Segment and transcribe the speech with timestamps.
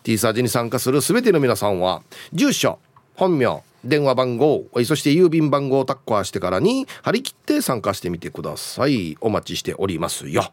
[0.02, 2.78] T サージに参加する全ての皆さんは住所
[3.14, 9.16] 本名電話番号そして郵便番号をタッコアしてからに張り切って参加してみてください。
[9.20, 10.52] お待ちしておりますよ。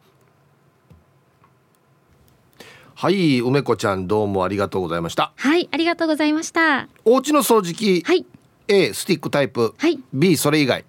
[2.97, 5.33] はい梅子ちゃんどうもありがとうございました。
[5.35, 6.87] はいありがとうございました。
[7.03, 8.25] お家の掃除機はい。
[8.67, 9.99] A スティックタイプはい。
[10.13, 10.85] B それ以外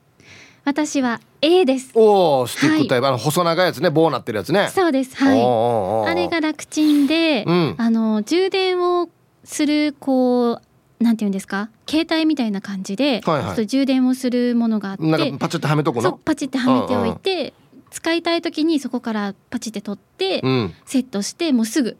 [0.67, 1.93] 私は A です。
[1.95, 3.89] おおスティックタイプ、はい、あの細長いやつね。
[3.89, 4.69] 棒なってるやつね。
[4.75, 5.15] そうです。
[5.17, 6.11] はい。
[6.11, 9.09] あれが楽ちんで、うん、あの充電を
[9.45, 10.61] するこ
[11.01, 11.71] うなんていうんですか？
[11.89, 16.15] 携帯みたいな感じで、はいはい、ちょっと充電をするものがあってなんかパチッとはめとくの？
[16.15, 17.55] パチッとはめておいて、
[17.91, 21.97] 使いたい時にそこからパチって取って、うん、セットしてもうすぐ。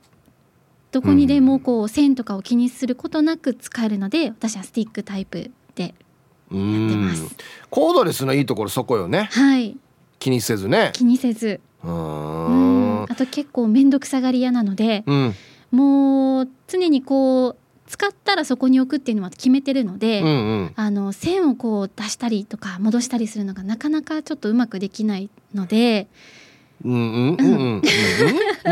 [0.91, 5.95] どこにでもこう線とかを気にすることなく使えるので私はスティックタイプで
[6.51, 7.37] やってます。
[7.71, 9.29] コードレスのいいところそこよね。
[9.33, 9.77] はい。
[10.19, 10.91] 気にせずね。
[10.93, 11.61] 気にせず。
[11.85, 13.03] うん。
[13.05, 15.35] あと結構面倒くさがり屋なので、うん、
[15.71, 20.33] もう常にこう使ったらそこに置くっていうのは決めてるので、うんう
[20.65, 26.09] ん、あの線をこう出したりとか戻したりするのがなかなかちょっとうまくできないので。
[26.85, 27.37] うんうん。
[27.39, 27.83] うんうん、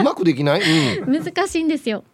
[0.00, 2.04] う まくできない、うん、難しいんですよ。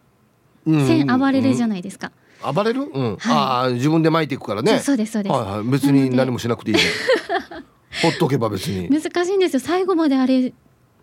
[0.66, 2.12] 線暴れるじゃないですか。
[2.42, 4.78] 暴れる、うん、はい、ああ自分で巻いていくからね。
[4.80, 5.32] そうですそうです。
[5.32, 7.62] はいはい、別に何もしなくていいじゃん。
[8.02, 8.88] ほっとけば別に。
[8.88, 9.60] 難しいんですよ。
[9.60, 10.52] 最後まであれ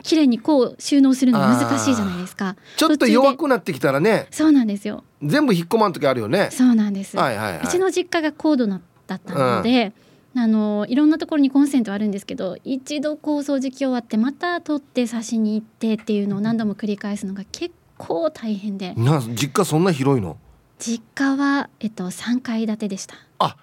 [0.03, 2.55] 綺麗にこう収納するの難しいじゃないですか。
[2.75, 4.27] ちょっと弱くなってきたらね。
[4.31, 5.03] そうなんですよ。
[5.23, 6.49] 全部引っ込まん時あるよね。
[6.51, 7.17] そうなんです。
[7.17, 9.93] はいはい、はい、うちの実家が高度なだったので。
[10.35, 20.37] うん、あのいろんなところにコンセントあるんですけど一度こう掃除機終わってまた取って差しに行ってっていうのを何度も繰り返すのが結構大変でな実家そんな広いの？
[20.79, 23.15] 実家は、えっと、3階建てでした。
[23.39, 23.57] あ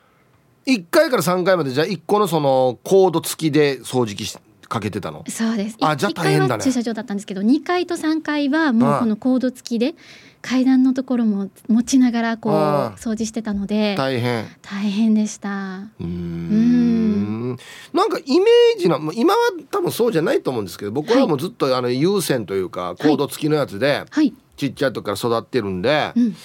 [0.67, 4.27] 1階から3階までじゃあ1個のそのコード付きで掃除機
[4.69, 5.25] かけてたの？
[5.29, 5.77] そうです。
[5.81, 6.65] あじゃあ大変だね。
[6.65, 9.95] 駐車場だったんですけど2階と3階はもうこのコード付きで
[10.41, 14.47] 階段のところも持ちながらこう掃除してたので大変。
[14.63, 15.83] 大変でした。
[16.01, 17.57] うん。
[17.93, 19.39] なんかイメージの今は
[19.71, 26.37] 多分そうじゃないと思うんですけど僕はもうずっとあの有線というかコード付きのやつで、はい、ちっちゃい時から育ってるんで、うん、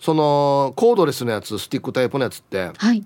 [0.00, 3.04] そのコードレスのやつスティックタイプのやつって、はい、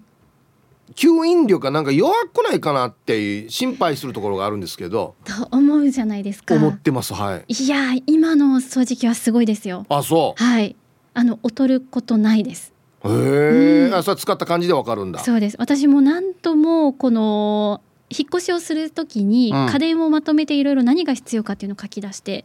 [0.95, 6.55] 吸引力がなんか弱くないかなって心配するところがあるんですけどと思うじゃないですか。
[6.55, 7.45] 思ってますはい。
[7.49, 9.87] いや今の掃除機はすごいですよ。
[9.89, 10.43] あそう。
[10.43, 10.77] はい。
[11.15, 12.73] あの劣ることないです。
[13.05, 15.21] へえ、うん、あそれ使った感じでわかるんだ。
[15.21, 15.57] そうです。
[15.59, 17.81] 私も何ともこの
[18.17, 22.45] 引っ越しをするときに家電をまとめていろいろ何が必要かっていうのを書き出して、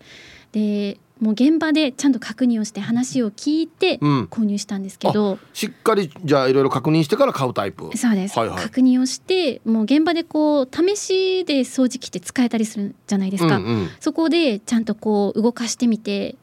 [0.52, 7.96] でもう現場でちゃんと確認をして話を聞いて購入したんですけど、うん、しっかりじゃあいろいろ確認してから買うタイプ。
[7.98, 16.36] そうです、はいはい、確認をしてもう現場でこう試しで掃除機って使えたりするじゃないですか、うんうん、そこでちゃんとこう動かしてみて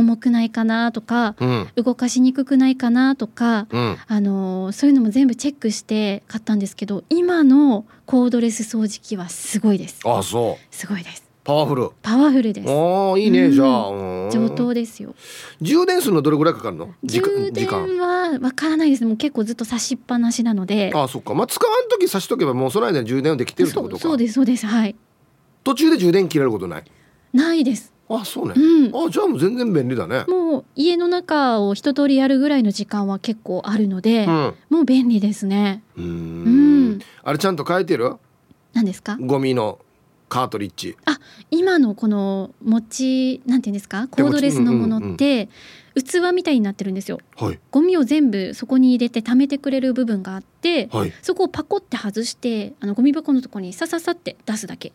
[0.00, 10.00] 重くないかなとか、うん、動かしにくくないかなとか、うん、あのそういうのも全部チェックして買ったんですけど今のコードレス掃除機はすごいです。
[10.04, 10.74] あそう。
[10.74, 11.24] すごいです。
[11.42, 11.90] パワフル。
[12.02, 12.70] パワフルです。
[12.70, 14.30] ああいいね、うん、じゃあ。
[14.30, 15.14] 上等ですよ。
[15.60, 16.94] 充電するのどれぐらいかかるの？
[17.02, 19.04] 充電はわからないです。
[19.06, 20.92] もう結構ずっと差しっぱなしなので。
[20.94, 21.34] あそっか。
[21.34, 24.02] まあ使わん時差しとけばもうその間に充電できてるってことか。
[24.02, 24.66] そうですそうです。
[24.66, 24.94] はい。
[25.64, 26.84] 途中で充電切れることない？
[27.32, 30.24] ないですあそうね、うん、あじゃあもう全然便利だね。
[30.26, 35.82] もう家の中を一通りやるぐらいの時間は結構あるので、うん、もう便利ですね。
[35.96, 36.98] うん。
[37.22, 38.16] あれちゃんと変えてる？
[38.72, 39.16] 何ですか？
[39.20, 39.78] ゴミの
[40.28, 40.96] カートリッジ。
[41.04, 41.18] あ
[41.50, 44.08] 今のこの持ちなんていうんですか？
[44.08, 45.48] コードレスのものって、
[45.94, 54.92] 器みたいになってるんですよ、はい、ゴミを全部そこに入れて貯めてくれる部分があって、はい、そこをパコって外してあのゴミ箱のところにさささって出すだけ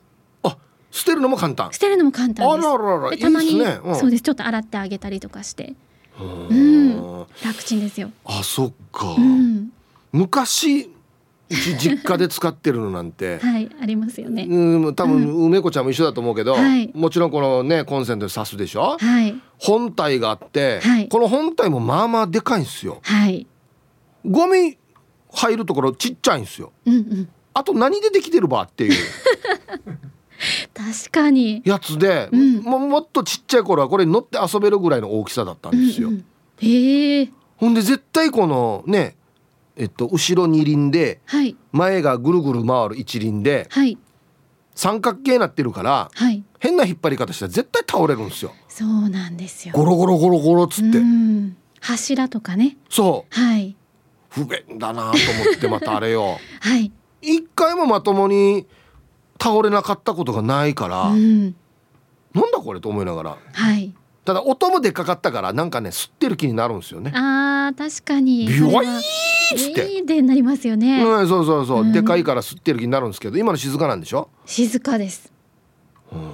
[0.91, 1.71] 捨てるのも簡単。
[1.73, 2.47] 捨てるのも簡単です。
[2.47, 3.79] あらららでたまにね。
[3.83, 3.95] うん。
[3.95, 4.23] そうです。
[4.23, 5.73] ちょっと洗ってあげたりとかして。
[6.19, 9.69] ううんん楽ちんですよ、あそっか、うん、
[10.13, 10.89] 昔
[11.49, 13.39] 実家で使ってるのなんて。
[13.43, 14.47] はいありますよね。
[14.49, 16.89] うん多分梅子ちゃんも一緒だと思うけど、はい。
[16.95, 18.97] もちろんこのねコンセントに挿すでしょ？
[18.97, 19.35] はい。
[19.57, 21.09] 本体があって、はい。
[21.09, 22.99] この本体もまあまあでかいんですよ。
[23.03, 23.45] はい。
[24.25, 24.77] ゴミ
[25.33, 26.71] 入るところちっちゃいんですよ。
[26.85, 27.29] うんうん。
[27.53, 28.93] あと何でできてるばっていう
[30.73, 31.61] 確かに。
[31.65, 32.61] やつで、うん。
[32.61, 36.25] ももっとちっちゃい頃はこれに乗って遊べるぐらいの大きさだったんですよ、うんうん。
[36.59, 37.29] へえ。
[37.57, 39.15] ほんで絶対このね
[39.77, 41.55] えっと後ろ二輪ではい。
[41.71, 43.97] 前がぐるぐる回る一輪ではい。
[44.75, 46.43] 三角形になってるからはい。
[46.59, 48.53] 変な引っ張り方したら絶対倒れるんですよ。
[48.67, 49.73] そうなんですよ。
[49.73, 51.55] ゴロゴロゴロゴロっつって、うん。
[51.79, 52.77] 柱とかね。
[52.89, 53.69] そはい。
[53.69, 53.75] う
[54.29, 55.13] 不便だなと思
[55.55, 56.39] ってまたあれよ。
[56.59, 56.91] はい。
[57.21, 58.65] 一回もまともに
[59.41, 61.55] 倒れなかったことがないから、うん。
[62.33, 63.37] なんだこれと思いながら。
[63.53, 63.93] はい。
[64.25, 67.11] ただ音もでっかかったからなんかね吸ってる気になるんですよね。
[67.13, 68.47] あー確かに。
[68.47, 71.91] ビワイーでなりますよね、うん、そうそうそう、うん。
[71.91, 74.29] でかいから吸ってる気になるんですけど今の静かなんでしょ？
[74.47, 75.31] 静かです。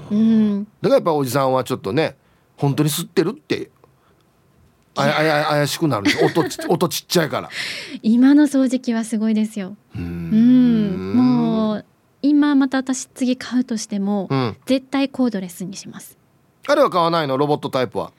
[0.10, 0.64] うん。
[0.64, 2.16] だからやっぱおじさんはちょっとね
[2.56, 3.70] 本当に吸ってるって
[4.96, 7.50] あやあや怪しくなる音ち 音ちっちゃいから。
[8.02, 9.76] 今の掃除機はすごいですよ。
[9.96, 11.14] うん。
[11.14, 11.86] もう
[12.22, 14.58] 今また私次買うとしても、うん。
[14.66, 16.18] 絶対コードレスにします。
[16.68, 17.38] あれは買わないの？
[17.38, 18.12] ロボットタイプは？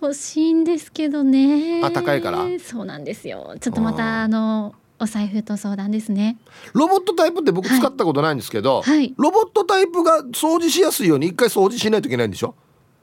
[0.00, 1.80] 欲しいんですけどね。
[1.82, 2.44] あ高いから？
[2.58, 3.56] そうなんですよ。
[3.60, 6.38] ちょっとまたあのお財布と相談ですね。
[6.74, 9.14] ロボットタイプって僕使ったことないんですけど、はい。
[9.16, 12.54] ロボットタイプが掃除しやすいように一回掃除しないといけないんでしょ？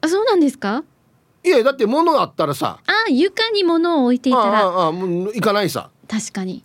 [0.02, 0.84] あそうなんですか？
[1.44, 2.80] いやだって物があったらさ。
[2.86, 4.60] あ床に物を置いていあたら。
[4.60, 5.90] あああもう行かないさ。
[6.08, 6.64] 確かに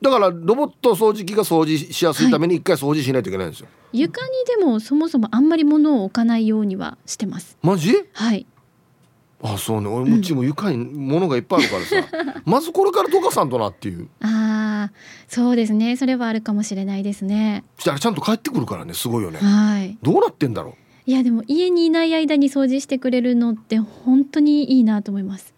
[0.00, 7.56] だからロボット掃除機が掃除しやすいために一回掃除しないといけないんですよ、床にでもそもそもあんまり物を置かないようにはしてます。
[7.62, 7.94] マジ？
[8.12, 8.46] はい。
[9.42, 9.88] あそうね。
[9.88, 14.08] 俺もうちも床に物がいっぱいあるからさ、 まずこれから溶かさんとなっていう。
[14.20, 15.96] あーそうですね。
[15.96, 17.64] それはあるかもしれないですね。
[17.78, 19.38] したらちゃんと帰ってくるからねすごいよね。
[19.38, 19.98] はい。
[20.02, 20.74] どうなってんだろ
[21.08, 25.54] いやでも家にいない間に掃除してくれるのって本当にいいなと思います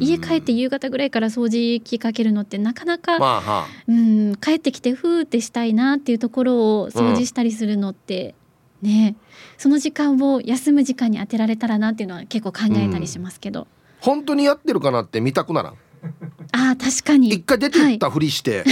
[0.00, 3.66] 家帰って夕方ぐらいから掃除機かけるのってなかなか、まあはあ。
[3.86, 8.34] うん帰ってきてふーってしたいなっていうところを掃除したりするのって、
[8.80, 9.14] ね
[9.58, 13.66] その時間を休む時間に当てられたらなっていうのは結構考えたりしますけど、
[14.00, 15.74] 本当にやってるかなって見たくならん？
[16.52, 17.28] あー確かに。
[17.28, 18.64] 一回出てったふりして、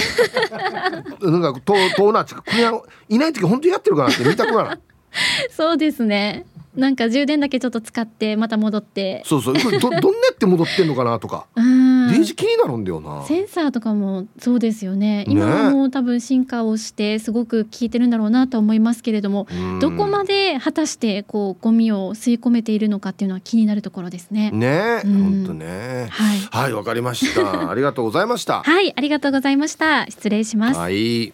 [1.21, 4.81] なんかと遠なっちか国はいない時本当にやってるかなって見たくならん？
[5.51, 6.47] そうですね。
[6.77, 9.23] なんか充電だけちょっと使ってまた戻って。
[9.27, 9.55] そうそう。
[9.55, 10.01] どどんなや
[10.33, 11.47] って戻ってんのかなとか。
[11.57, 12.09] うん。
[12.11, 13.25] デージ気になるんだよな。
[13.27, 15.25] センサーとかもそうですよね。
[15.29, 19.79] 今はもう多分進化をしてすごく効いてるんだろうなとは思いますけれどもうん。
[19.81, 24.53] どこまで果たしてこうゴミを吸い込めているのかっていうのは気になるところですね。
[24.53, 25.01] ね。
[25.03, 26.07] 本当ね。
[26.11, 27.71] はい、はいわかりました。
[27.71, 28.63] ありがとうございました。
[28.63, 30.07] はい、ありがとうございました。
[30.07, 30.79] 失礼します。
[30.79, 31.33] はい。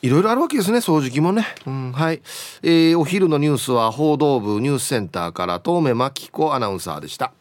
[0.00, 2.22] いろいろあるわけですね掃除機もね、うん、はい、
[2.62, 7.32] えーお昼のニュースは報道部ニュースセンターから遠目真紀子アナウンサーでした。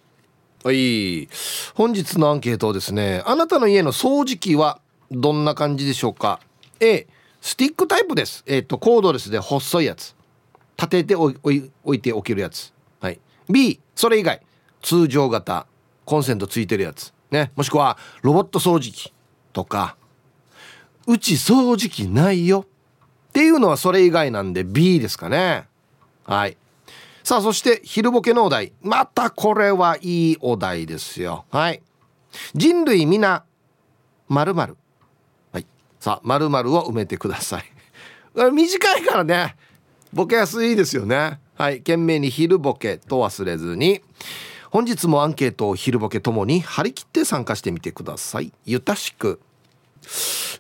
[0.64, 1.30] はい。
[1.76, 4.80] 本日のアンケートですねあなたの家の掃除機は
[5.12, 6.40] どんな感じでしょうか
[6.80, 7.08] ？A
[7.42, 8.44] スティックタイプです。
[8.48, 10.16] えっ、とコードレスで細いやつ。
[10.78, 12.74] 立てておいおい置いておけるやつ。
[13.00, 13.20] はい。
[13.50, 14.42] B それ以外。
[14.82, 15.68] 通常型。
[16.06, 17.14] コンセントついてるやつ。
[17.30, 17.52] ね。
[17.56, 19.14] もしくはロボット掃除機
[19.54, 19.97] とか
[21.08, 22.66] うち掃除機ないよ。
[23.30, 25.68] っていうのはそれ以外なんで B ですかね。
[26.26, 26.58] はい。
[27.24, 28.74] さあそして昼ボケのお題。
[28.82, 31.46] またこれはいいお題ですよ。
[31.50, 31.82] はい。
[32.54, 33.46] 人類皆
[34.28, 34.78] 〇〇。
[35.54, 35.68] はい。
[36.00, 37.64] さあ〇〇を埋めてください。
[38.52, 39.56] 短いからね。
[40.14, 41.40] ボケやすいですよね。
[41.56, 41.78] はい。
[41.78, 44.02] 懸命に昼ボケと忘れずに。
[44.72, 48.52] 本日もアンケートを昼ボケともに張り切って参加してみてください。
[48.66, 49.40] ゆたしく。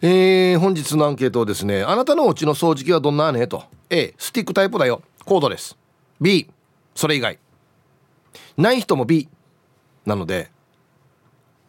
[0.01, 3.63] えー本日のアンケートをですねあなたのお家の掃除機はどんなねと。
[3.89, 5.01] A スティックタイプだよ。
[5.25, 5.77] コードです。
[6.19, 6.49] B
[6.93, 7.39] それ以外。
[8.57, 9.29] ない人も B
[10.05, 10.49] なので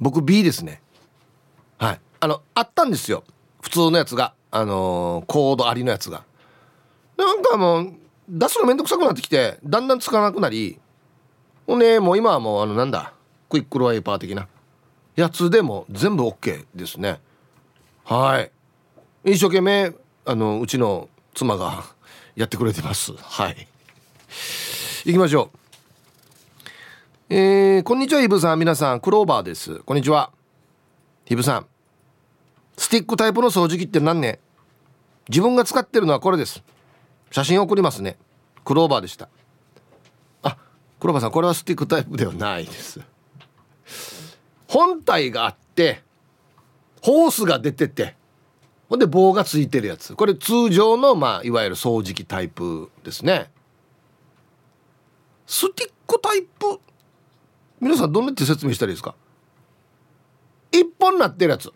[0.00, 0.82] 僕 B ですね。
[1.78, 2.00] はい。
[2.20, 3.24] あのあったんですよ。
[3.60, 4.34] 普通のやつが。
[4.50, 6.24] あのーコードありのやつが。
[7.16, 7.92] なんかもう
[8.28, 10.78] 出すのめんどくさくなってきてだんだんつかなくなり
[11.66, 13.12] ほんでもう今はもうあのなんだ？
[13.48, 14.46] クイックルワイパー的な
[15.16, 17.20] やつでも全部 OK ですね。
[18.08, 18.50] はい。
[19.32, 19.92] 一生懸命
[20.24, 21.84] あのうちの妻が
[22.36, 23.12] やってくれてます。
[23.12, 23.68] はい。
[25.04, 25.50] 行きましょ
[27.28, 27.34] う。
[27.34, 28.58] えー、こんにちはイブさん。
[28.58, 29.80] 皆さんクローバーです。
[29.80, 30.30] こんにちは。
[31.28, 31.66] イブさん。
[32.78, 34.40] スティックタイプの掃除機って何ね？
[35.28, 36.62] 自分が使ってるのはこれです。
[37.30, 38.16] 写真送りますね。
[38.64, 39.28] クローバーでした。
[40.42, 40.56] あ
[40.98, 43.02] クローバーさんこれはスティックタイプではないです。
[44.66, 46.07] 本体があって
[47.00, 48.16] ホースが出てて
[48.88, 50.14] ほんで棒がついてるやつ。
[50.14, 53.50] これ通常のまあいわゆる掃除機タイプですね。
[55.46, 56.80] スティックタイプ？
[57.80, 59.14] 皆さんどんなって説明したらいいですか？
[60.72, 61.72] 一本なってるやつ。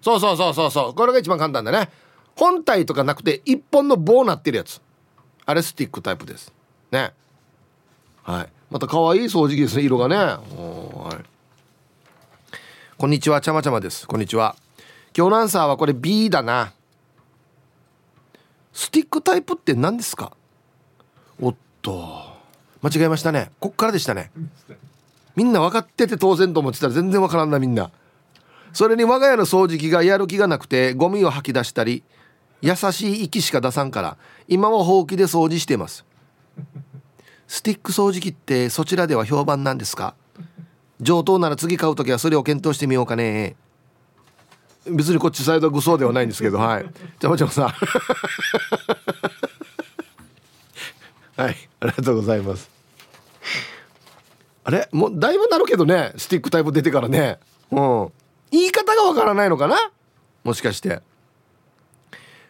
[0.00, 0.94] そうそうそうそうそう。
[0.94, 1.90] これが一番簡単だね。
[2.36, 4.80] 本体とかなくて一本の棒なってるやつ。
[5.44, 6.52] あれスティックタイプです。
[6.92, 7.12] ね。
[8.22, 8.52] はい。
[8.70, 10.16] また可愛い掃除機ですね色がね。
[10.16, 11.37] はい。
[13.00, 14.08] こんにちはちゃまちゃまです。
[14.08, 14.56] こんにちは。
[15.16, 16.72] 今日のアンサーはこれ B だな。
[18.72, 20.32] スティックタイプって何ですか？
[21.40, 22.24] おっと。
[22.82, 23.52] 間違えましたね。
[23.60, 24.32] こっからでしたね。
[25.36, 27.92] みんな分かってて当然と思ってたら全然分からんなみんな。
[28.72, 32.02] それに我が家の掃除機がやる気がなくてゴミを吐き出したり
[32.62, 34.16] 優しい息しか出さんから
[34.48, 36.04] 今もほうきで掃除しています。
[37.46, 40.16] スティック掃除機ってそちらでは評判なんですか？
[41.00, 43.56] 上等なら次買う時はそれを検討してみようかね。
[44.86, 46.82] 別にこっちサイドは愚装ではないんですけどはい。
[47.18, 47.74] じゃあもちろんさ
[51.36, 51.56] はい。
[51.80, 52.70] ありがとうございます。
[54.64, 54.88] あれ？
[54.90, 56.12] もうだいぶなるけどね。
[56.16, 57.38] スティックタイプ出てからね。
[57.70, 58.12] うん。
[58.50, 59.76] 言い方がわからないのかな？
[60.42, 61.00] もしかして。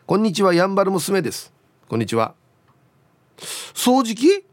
[0.07, 1.53] こんにちはやんばる娘です。
[1.89, 2.35] こんにちは。
[3.75, 4.45] 掃除機？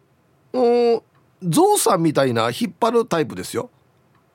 [0.53, 1.01] うん。
[1.43, 3.69] ゾウさんみたいな引っ張るタイプですよ。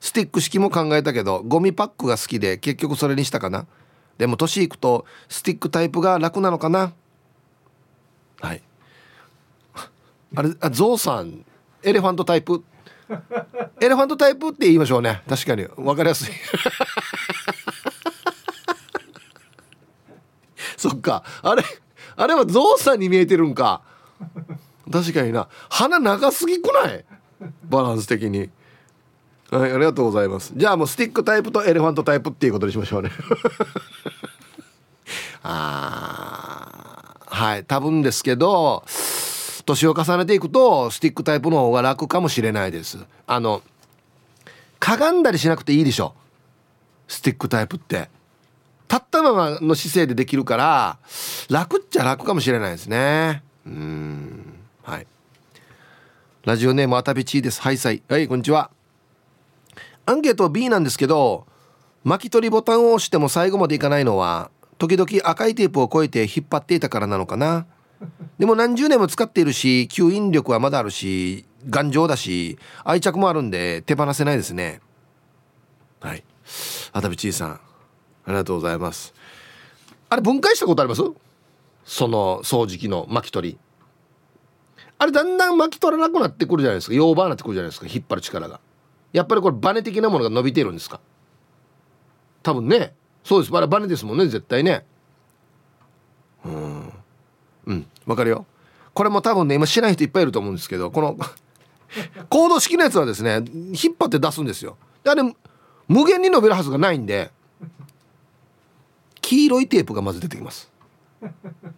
[0.01, 3.67] スティック式も考えたけどゴミパックが好きで結局それにしたかな？
[4.17, 6.91] でも年いくとスティックタイプが楽なのかな？
[8.41, 8.61] はい。
[10.35, 11.45] あれあゾウさん
[11.83, 12.63] エレファントタイプ？
[13.81, 15.21] エレファントタイプって言いましょうね。
[15.27, 15.65] 確かに。
[15.65, 16.33] 分かりやすい。
[20.77, 21.23] そっか。
[21.43, 21.63] あれ
[22.15, 23.81] あれはゾウさんに見えてるんか。
[24.91, 25.47] 確かにな。
[25.69, 27.05] 鼻長すぎくない？
[27.65, 28.49] バランス的に。
[29.51, 30.53] はいありがとうございます。
[30.55, 33.11] じゃあもうスティックタイプとエレファントタイプっていうことにしましょうね。
[35.43, 38.85] あはい多分ですけど
[39.65, 42.97] 年を重ねていくとスティックタイプの方が楽かもしれないです。
[43.27, 43.61] あの
[44.79, 46.13] かがんだりしなくていいでしょ。
[47.09, 48.09] スティックタイプって。
[48.89, 50.97] 立ったままの姿勢でできるから
[51.49, 53.41] 楽っちゃ楽かもしれないですね。
[53.65, 55.07] うんはい。
[56.43, 57.61] ラジオネームあたびちーです。
[57.61, 58.71] はいさいはいこんにちは。
[60.05, 61.45] アンケート B なんですけど
[62.03, 67.67] 巻き取りボタンを押しても最後までいかないのは時々赤いテープを越えて引っ張っていたからなのかな。
[68.39, 74.81] でも何十年も使っているし吸引力はまだあるし頑丈だし愛着もあるんで手放せないですね。
[75.99, 76.23] はい。
[76.93, 77.59] あたびちいさんあ
[78.27, 79.13] りがとうございます。
[80.09, 81.03] あれ分解したことあります？
[81.85, 83.59] その掃除機の巻き取り。
[84.97, 86.95] あれだんだん巻き取らなくなってくるじゃないですか。
[86.95, 87.87] 洋バーになってくるじゃないですか。
[87.87, 88.59] 引っ張る力が。
[89.13, 90.99] やっぱりこれバネ的なものが伸びてるんですか？
[92.43, 92.93] 多分ね。
[93.23, 93.51] そうです。
[93.51, 94.85] バネですもんね絶対ね。
[96.45, 96.93] うん。
[97.67, 97.85] うん。
[98.05, 98.45] わかるよ。
[98.93, 101.17] これも多分ね今知らない人いっぱいいると思うんですけどこの
[102.29, 104.77] コード式のやつはですね引っ張って出すんですよ。
[105.05, 105.23] あれ
[105.87, 107.31] 無限に伸びるはずがないんで
[109.21, 110.69] 黄色いテープがまず出てきます。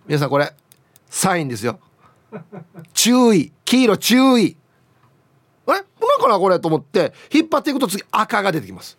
[0.08, 0.54] 皆さんこれ
[1.10, 1.80] サインですよ。
[2.94, 3.52] 注意。
[3.66, 4.58] 黄色注意。
[5.68, 5.84] えなん
[6.20, 8.98] かなこれと思って引っ張っていくと次赤が出てきます。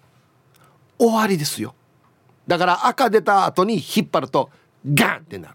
[0.99, 1.75] 終わりですよ。
[2.47, 4.51] だから赤出た後に引っ張ると
[4.93, 5.55] ガンってなる。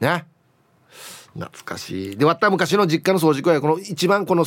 [0.00, 0.26] ね。
[1.34, 2.16] 懐かしい。
[2.16, 4.44] で割った昔の実家の掃除機はこの一番この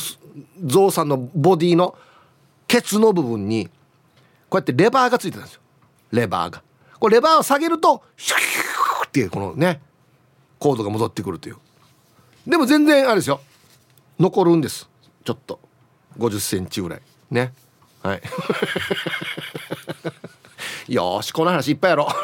[0.64, 1.96] ゾウさんのボディの
[2.68, 3.66] ケツの部分に
[4.48, 5.60] こうやってレバーがついてたんですよ。
[6.10, 6.62] レバーが。
[6.98, 9.80] これレバーを下げるとシューっていうこのね
[10.58, 11.56] コードが戻ってくるという。
[12.46, 13.40] でも全然あれですよ。
[14.18, 14.91] 残るんです。
[15.24, 15.60] ちょっと。
[16.18, 17.00] 50センチぐらい。
[17.30, 17.52] ね。
[18.02, 18.22] はい。
[20.92, 22.08] よしこの話いっぱいやろ。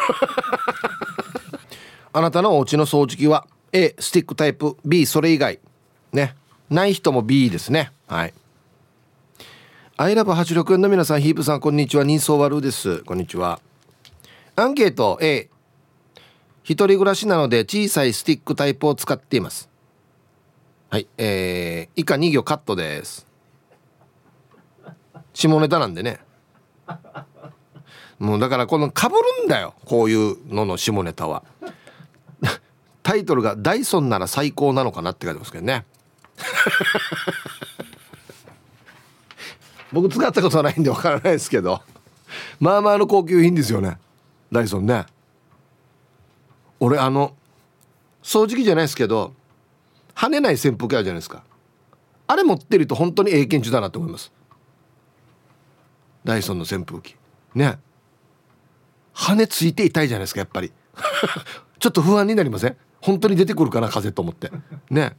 [2.12, 5.60] あなたのお家の掃除機は A スティックタイプ B それ以外。
[6.12, 6.34] ね。
[6.68, 7.92] ない人も B ですね。
[8.06, 8.34] はい。
[9.96, 12.04] アイラブ864の皆さんヒープさんこんにちは。
[12.04, 12.98] 人相悪です。
[13.04, 13.60] こんにちは。
[14.56, 15.48] アンケート A
[16.64, 19.68] 一人暮らしなので小さいスティックタイプを使っています
[20.90, 23.26] はいえー、以下2行カットです。
[25.34, 26.18] 下ネタなんでね。
[28.18, 31.44] もうだからこのかぶるんだよこういうのの下ネタは。
[33.04, 35.84] タイトルが「ダイソンなら最高なのかな」って書いてますけどね。
[39.92, 41.82] 僕使ったことないんでわからないですけど。
[42.60, 43.98] まあまあの高級品ですよね
[44.50, 45.04] ダイソンね。
[46.80, 47.34] 俺あの
[48.22, 49.34] 掃除機じゃないですけど
[50.18, 51.44] 跳ねない扇風機あるじゃないですか。
[52.26, 54.32] あれ持ってると本当に英検中だなと思います。
[56.24, 57.14] ダイソンの扇風機。
[57.54, 57.78] ね。
[59.12, 60.72] 羽ついて痛いじゃないですかやっぱり。
[61.78, 62.76] ちょっと不安になりません？
[63.00, 64.50] 本当に出てくるかな風と思って。
[64.90, 65.16] ね。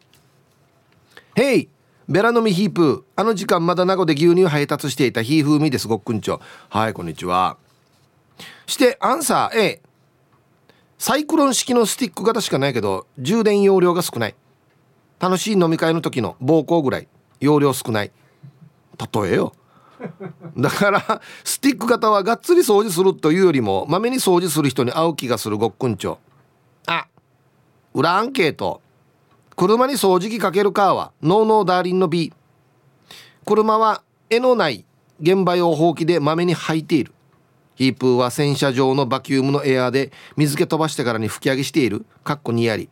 [1.36, 1.70] へい
[2.10, 3.06] ベラのミヒープ。
[3.16, 6.42] あの時間まだ名護で牛乳配達していたヒーフーミですごっくんちょ。
[6.68, 7.56] はいこんにちは。
[8.68, 9.82] してアンサー A
[10.98, 14.36] サイクロン式のスティック型しかないけど充電容量が少ない。
[15.20, 17.08] 楽しい飲み会の時の暴行ぐらい
[17.40, 18.12] 容量少ない。
[19.14, 19.54] 例えよ。
[20.58, 26.20] だからスティック型はがっつり掃除するというよりもまめに掃除する人に合う気がするごっくんちょ。
[26.88, 27.08] あ
[27.94, 28.82] 裏アンケート
[29.56, 32.34] 車に掃除機かけるかはノーノーダーリンの B
[33.46, 34.86] 車は絵のない
[35.20, 37.14] 現場用ほうきでまめに履いている。
[37.76, 42.06] ヒープーは洗車場のバキュームのエアーで水気飛ばしてからに吹き上げしている。
[42.24, 42.90] かっこにやり。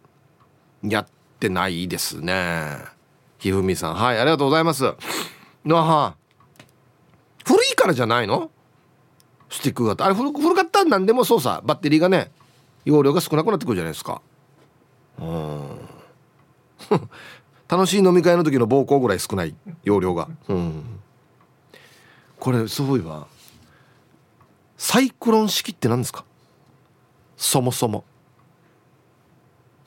[0.83, 1.07] やっ
[1.39, 2.77] てないですね。
[3.39, 3.95] ひふみさん。
[3.95, 4.93] はいありがとうございます。
[5.63, 6.15] なは
[7.45, 8.51] 古いからじゃないの？
[9.49, 10.05] スティック型。
[10.05, 11.61] あれ古古かったら何でもそうさ。
[11.63, 12.31] バッテリーがね
[12.85, 14.21] 容量が少なくなってくるじゃないですか。
[15.19, 15.79] うん。
[17.69, 20.29] 楽しい飲み会の時の膀胱ぐらい少ない容量が。
[20.47, 20.99] うん。
[22.39, 23.27] これそういえば
[24.77, 26.23] サイクロン式って何ですか？
[27.35, 28.03] そもそも。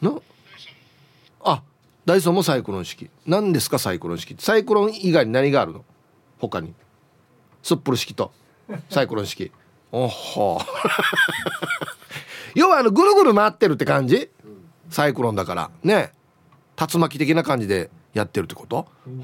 [0.03, 0.23] の？
[2.07, 3.11] ダイソンもサイクロン式。
[3.27, 5.85] 何ですかサイクロン式サイクロン以外に何があるの？
[6.39, 6.75] 他に。
[7.63, 8.33] スップル式と。
[8.89, 9.53] サイクロン式。
[9.93, 10.59] おほ
[12.55, 14.31] 要はあのぐるぐる回ってるって感じ？
[14.89, 15.71] サイクロンだから。
[15.83, 16.13] ね。
[16.81, 19.23] 竜巻的な感じでやってるってこと、うん、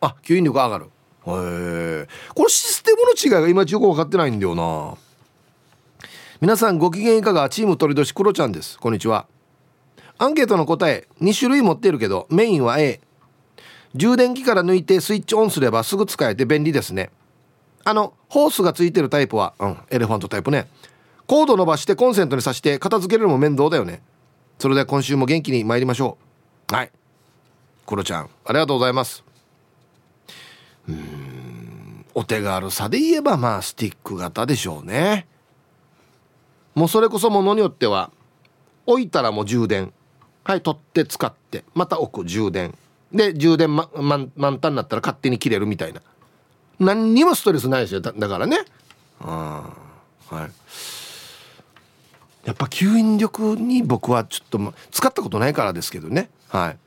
[0.00, 0.86] あ吸引力上がる。
[0.86, 0.88] へ
[1.26, 4.96] えこれシステムの違いがいまいちよく分かってないんだよな。
[6.40, 7.50] 皆さんご機嫌いかが？
[7.50, 8.78] チーム鳥年クロちゃんです。
[8.78, 9.26] こんにちは
[10.18, 13.00] アンケートの答え2種類持ってるけどメインは A
[13.94, 17.10] 充電器から抜いてスイッチオンすればすぐ使えて便利ですね。
[17.84, 20.68] あのホースがついてるタイプはうんエレファントタイプね。
[21.26, 24.02] コード伸ばしてコンセントに挿して片付けるのも面倒だよね。
[24.58, 26.18] それでは今週も元気に参りましょ
[26.70, 26.74] う。
[26.74, 26.90] はい。
[27.86, 29.24] クロちゃんありがとうございます。
[30.88, 35.26] うんお手軽さで言えばまあスティック型でしょうね。
[36.74, 38.10] もうそれこそものによっては
[38.86, 39.92] 置いたらもう充電。
[40.48, 42.74] はい取って使ってまた置く充電。
[43.12, 46.00] で充電、ま、満タンになったら勝手に切れるみたいな。
[46.80, 48.00] 何にもストレスないですよ。
[48.00, 48.60] だからね。
[49.20, 49.70] あ
[50.30, 50.50] はい。
[52.46, 56.30] やっぱ吸引力に僕はちょっと使ったことないからですけどね。
[56.48, 56.78] はい。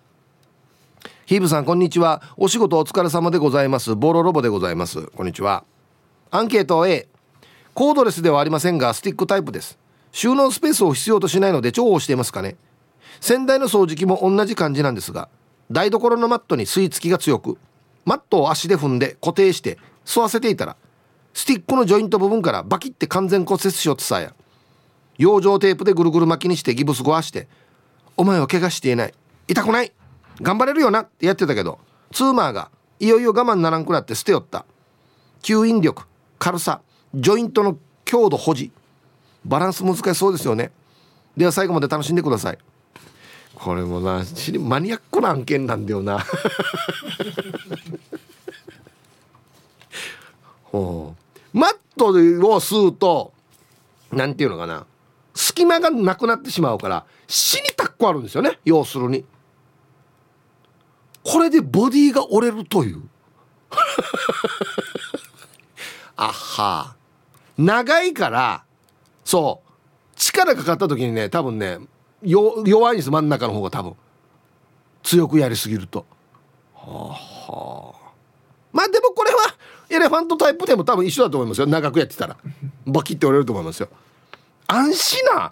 [1.27, 2.23] ヒーブさんこんにちは。
[2.37, 3.95] お仕事お疲れ様でございます。
[3.95, 5.05] ボロロボでございます。
[5.05, 5.65] こんにちは。
[6.31, 7.07] アンケート A
[7.75, 9.77] コードレスではありませんがスティックタイプです。
[10.11, 12.55] 収納スペースを必要としないので重宝していますかね。
[13.21, 15.29] 先代の掃除機も同じ感じなんですが
[15.71, 17.57] 台所のマットに吸い付きが強く
[18.03, 20.75] マットを足で踏んで固定して吸わせていたら
[21.33, 24.33] スティックのジョイント部分からバキって完全骨折しようとさや
[25.17, 27.47] 養生テープでぐるぐる巻きにしてギブス壊して
[28.17, 29.13] 「お前は怪我していない
[29.47, 29.93] 痛くない
[30.41, 31.79] 頑張れるよなってやってたけど
[32.11, 32.69] ツーマーが
[33.01, 34.63] いよいよ我慢ならんくなって捨てよった。
[35.41, 36.05] 吸引力
[36.37, 36.81] 軽さ
[37.15, 38.71] ジョイントの強度保持。
[39.43, 40.71] バランス難しそうですよね。
[41.35, 42.59] では最後まで楽しんでください。
[43.63, 44.23] これもな
[44.59, 46.25] マニアックな案件なんだよな。
[50.63, 51.15] ほ
[51.53, 51.57] う。
[51.57, 53.33] マットを吸うと
[54.11, 54.87] 何ていうのかな。
[55.35, 58.57] 隙間がなくなってしまうから死にたっこあるんですよね。
[58.65, 59.23] 要するに。
[61.23, 63.03] これでボディが折れるという。
[66.17, 66.95] あは。
[67.59, 68.63] 長いから
[69.23, 69.67] そう。
[70.15, 71.77] 力かかった時にね多分ね
[72.23, 73.95] 弱いんです真ん中の方が多分。
[75.03, 76.05] 強くやりすぎると。
[76.73, 77.17] は
[77.49, 78.11] あ。
[78.71, 79.55] まあでもこれは
[79.89, 81.67] エレファントタイプでも多分一緒だと思いますよ。
[81.67, 82.37] 長くやってたら。
[82.85, 83.89] バキって折れると思いますよ。
[84.67, 85.51] 安心な。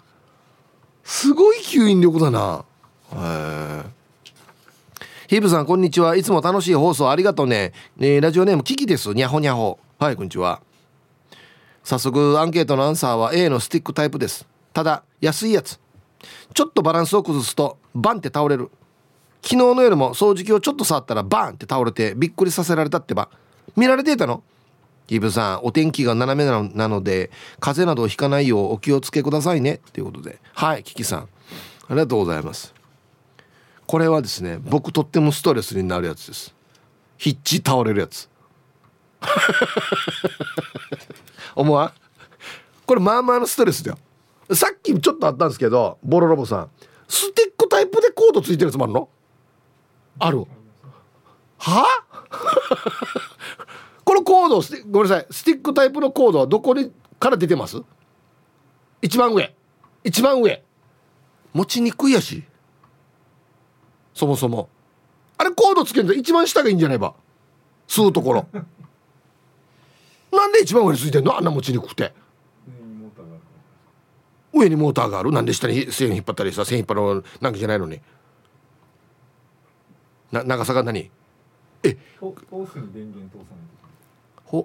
[1.04, 2.64] すごい吸引力だな。
[3.12, 4.00] へえ。
[5.28, 6.16] ヒーブさんこんにちは。
[6.16, 9.12] いつも楽しい放送ありがとうね、えー、ラジオネームキキです。
[9.12, 10.60] にゃほにゃほはいこんにちは。
[11.84, 14.46] 早速アンケートのアンサーは A のスティックタイプです。
[14.72, 15.78] ただ安いやつ
[16.54, 18.70] ちょっとバランスを崩すとバンって倒れる。
[19.42, 23.30] 昨日の夜も掃除機をちょっと触ったらバンって倒れてびっくりさせられたってば。
[23.76, 24.42] 見られていたの？
[25.06, 29.80] ヒーブさんお天気が斜めなので風邪などをひかないようお気をつけくださいね。
[29.92, 30.40] ということで。
[30.54, 31.20] はいキキさん。
[31.20, 31.26] あ
[31.90, 32.72] りがとうございます。
[33.86, 36.54] これはですね僕とってもストレスになるやつです。
[37.18, 38.28] ヒッチ倒れるやつ。
[41.56, 41.92] 思わ
[42.86, 43.98] これまあまあのストレスだよ。
[44.54, 46.70] さっきちょっとあったんですけどボロロボさん
[47.08, 49.08] スティックタイプでコードついてるやつもあるの？
[50.20, 50.44] ある。
[51.58, 51.84] は？
[54.04, 54.60] このコード
[54.90, 55.26] ごめんなさい。
[55.30, 57.82] スティックタイプのコードはどこにから出てます？
[59.02, 59.54] 一番上。
[60.04, 60.62] 一番上。
[61.52, 62.44] 持ちにくいやし。
[64.14, 64.68] そもそも。
[65.36, 67.14] あれコードつけると一番下がいいんじゃないば？
[67.88, 68.46] 吸うところ。
[70.32, 71.36] なんで一番上についてんの？
[71.36, 72.12] あんな持ちにくくて
[74.52, 75.32] 上にモーターがある。
[75.32, 78.00] なんで下に線引っ張ったりさ線引っ張るなんかじゃないのに。
[80.32, 81.10] な長さが何？
[81.82, 81.96] え？
[82.18, 82.34] ほ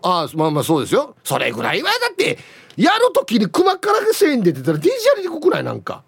[0.04, 1.16] あまあまあそうですよ。
[1.24, 2.38] それぐらいはだって
[2.76, 6.04] やるときに熊から線出てたら DJ やりにくくないなんか。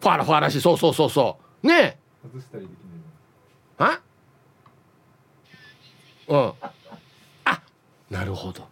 [0.00, 1.66] ファラファラしそうそうそうそう。
[1.66, 1.98] ねえ。
[2.22, 2.70] 外したりでき
[3.78, 4.00] ないあ？
[6.28, 6.52] うん。
[7.44, 7.62] あ
[8.10, 8.66] なるほど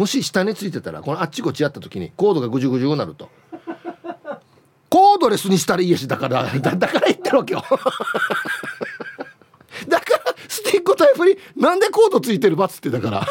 [0.00, 3.28] もし下についてたらこのあっちこっちやった時にコードがぐじゅぐじゅになると。
[4.88, 7.62] コードレスにしたらいいやしだから だから言ってるわけよ。
[9.86, 13.26] だからスティックタイプになんでコードついてるばっつってだから。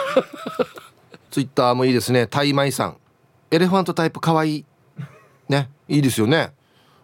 [1.32, 2.28] ツイッターもいいですね。
[2.28, 2.98] タイマイさん。
[3.50, 4.58] エレファントタイプかわい。
[4.58, 4.66] い
[5.48, 5.72] ね。
[5.88, 6.54] いいですよね。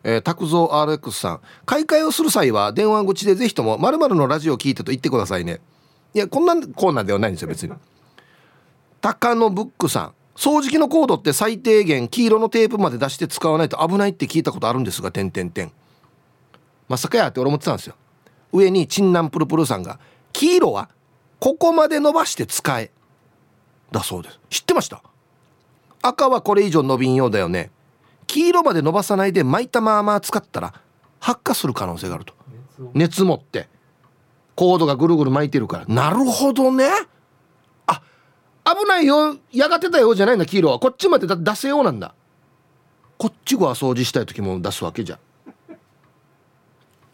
[0.03, 1.39] えー、拓蔵 RX さん。
[1.65, 5.59] 買い替えをする際は電話口でぜひとも〇〇のラジオを聞いてと言ってくださいね。
[6.13, 7.73] いやこんなコーナーではないんですよ別に。
[9.05, 10.13] 高野ブックさん。
[10.35, 15.71] 掃除機のコードって最低限黄色のテープまで出して使わないと危ないって聞いたことあるんですが点点点
[16.89, 17.93] まさかやって俺思ってたんですよ。
[18.51, 19.99] 上にチンナンプルプルさんが
[20.33, 20.89] 黄色は
[21.39, 22.89] ここまで伸ばして使え。
[23.91, 24.39] だそうです。
[24.49, 25.03] 知ってました？
[26.01, 27.69] 赤はこれ以上伸びんようだよね。
[28.25, 30.73] 黄色まで伸ばさないで巻いたまま使ったら
[31.19, 32.33] 発火する可能性があると。
[32.95, 33.69] 熱持って。
[34.55, 35.85] コードがぐるぐる巻いてるから。
[35.85, 36.89] なるほどね。
[38.65, 39.37] 危ないよ。
[39.51, 40.79] やがてたよじゃないんだ黄色は。
[40.79, 42.15] こっちまでだ出せようなんだ。
[43.17, 45.19] こっちが掃除したい時も出すわけじゃ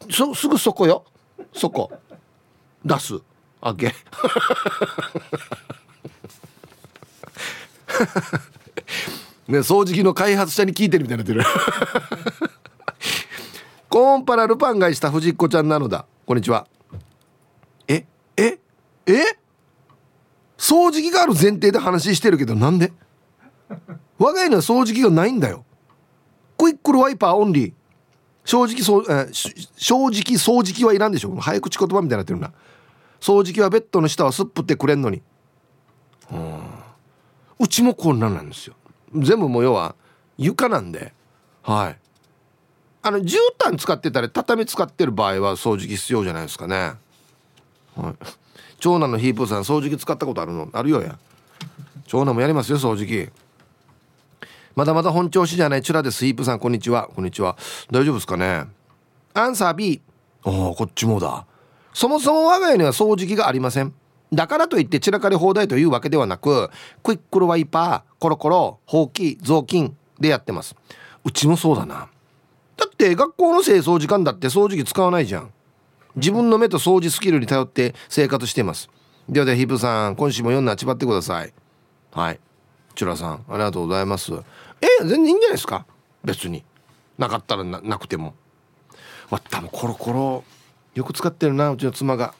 [0.09, 1.05] そすぐそこよ。
[1.53, 1.91] そこ。
[2.83, 3.19] 出す。
[3.61, 3.87] あげ。
[9.47, 11.43] ね掃除機の開発者に聞いてるみたいになってる。
[13.89, 16.05] コーンパラルパン買いした藤子ちゃんなのだ。
[16.25, 16.65] こんにちは。
[17.89, 18.05] え
[18.37, 18.57] え
[19.05, 19.40] え？
[20.61, 22.93] 掃除機がある前提で話してるけどなんで？
[24.19, 25.65] 我が家には掃除機がないんだよ。
[26.55, 27.73] クイックルワイパーオンリー
[28.45, 31.35] 正直そう、えー、正直掃除機はいらんでしょ。
[31.35, 32.53] 早口言葉みたいになってるな。
[33.19, 35.23] 掃除機はベッドの下はすっぷってくれんのに。
[36.31, 36.59] うん。
[37.59, 38.75] うちもこんなんなんですよ。
[39.15, 39.95] 全部もう要は
[40.37, 41.11] 床なんで。
[41.63, 41.97] はい。
[43.01, 46.93] あの絨毯使ってたり畳使ってる場合は掃除機必要じゃないですかね。
[47.95, 48.40] はい。
[48.81, 50.67] 長男のヒープーさん掃除機使ったことあるの？
[50.73, 51.17] あるよや。
[52.07, 53.29] 長男もやりますよ掃除機。
[54.75, 57.09] まだまだ本調子じゃないチュラですヒープさんこんにちは。
[57.15, 57.55] こんにちは。
[57.91, 58.65] 大丈夫ですかね？
[59.35, 60.01] アンサー B
[60.43, 61.45] おおこっちもだ。
[61.93, 63.93] そもそも我が家には掃除機がありません。
[64.33, 66.69] だからといって散らかり放題というわけではなく
[67.03, 70.75] クイックルワイパーコロコロほうき雑巾でやってます。
[71.23, 72.09] うちもそうだな。
[72.77, 75.51] だって学校の清掃時間だって掃除機使わないじゃん
[76.15, 78.89] 自分の目と掃除スキルに頼って生活しています。
[79.29, 81.53] ではではヒップさん今週も読んであちばってください。
[82.11, 82.39] はい。
[82.95, 84.33] チュラさんありがとうございます。
[84.81, 85.85] え全然いいんじゃないですか？
[86.23, 86.63] 別に。
[87.17, 88.33] なかったらなくても。
[89.29, 90.43] わったもコロコロ
[90.95, 92.33] よく使ってるなうちの妻が。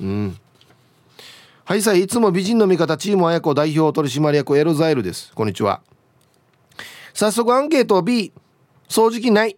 [0.00, 0.36] うん。
[1.64, 5.32] はいさいいつも美人の味方チーム綾子代表取締役エロザイルです。
[5.34, 5.82] こんにちは。
[7.12, 8.32] 早速アンケート B
[8.88, 9.56] 掃除機ない。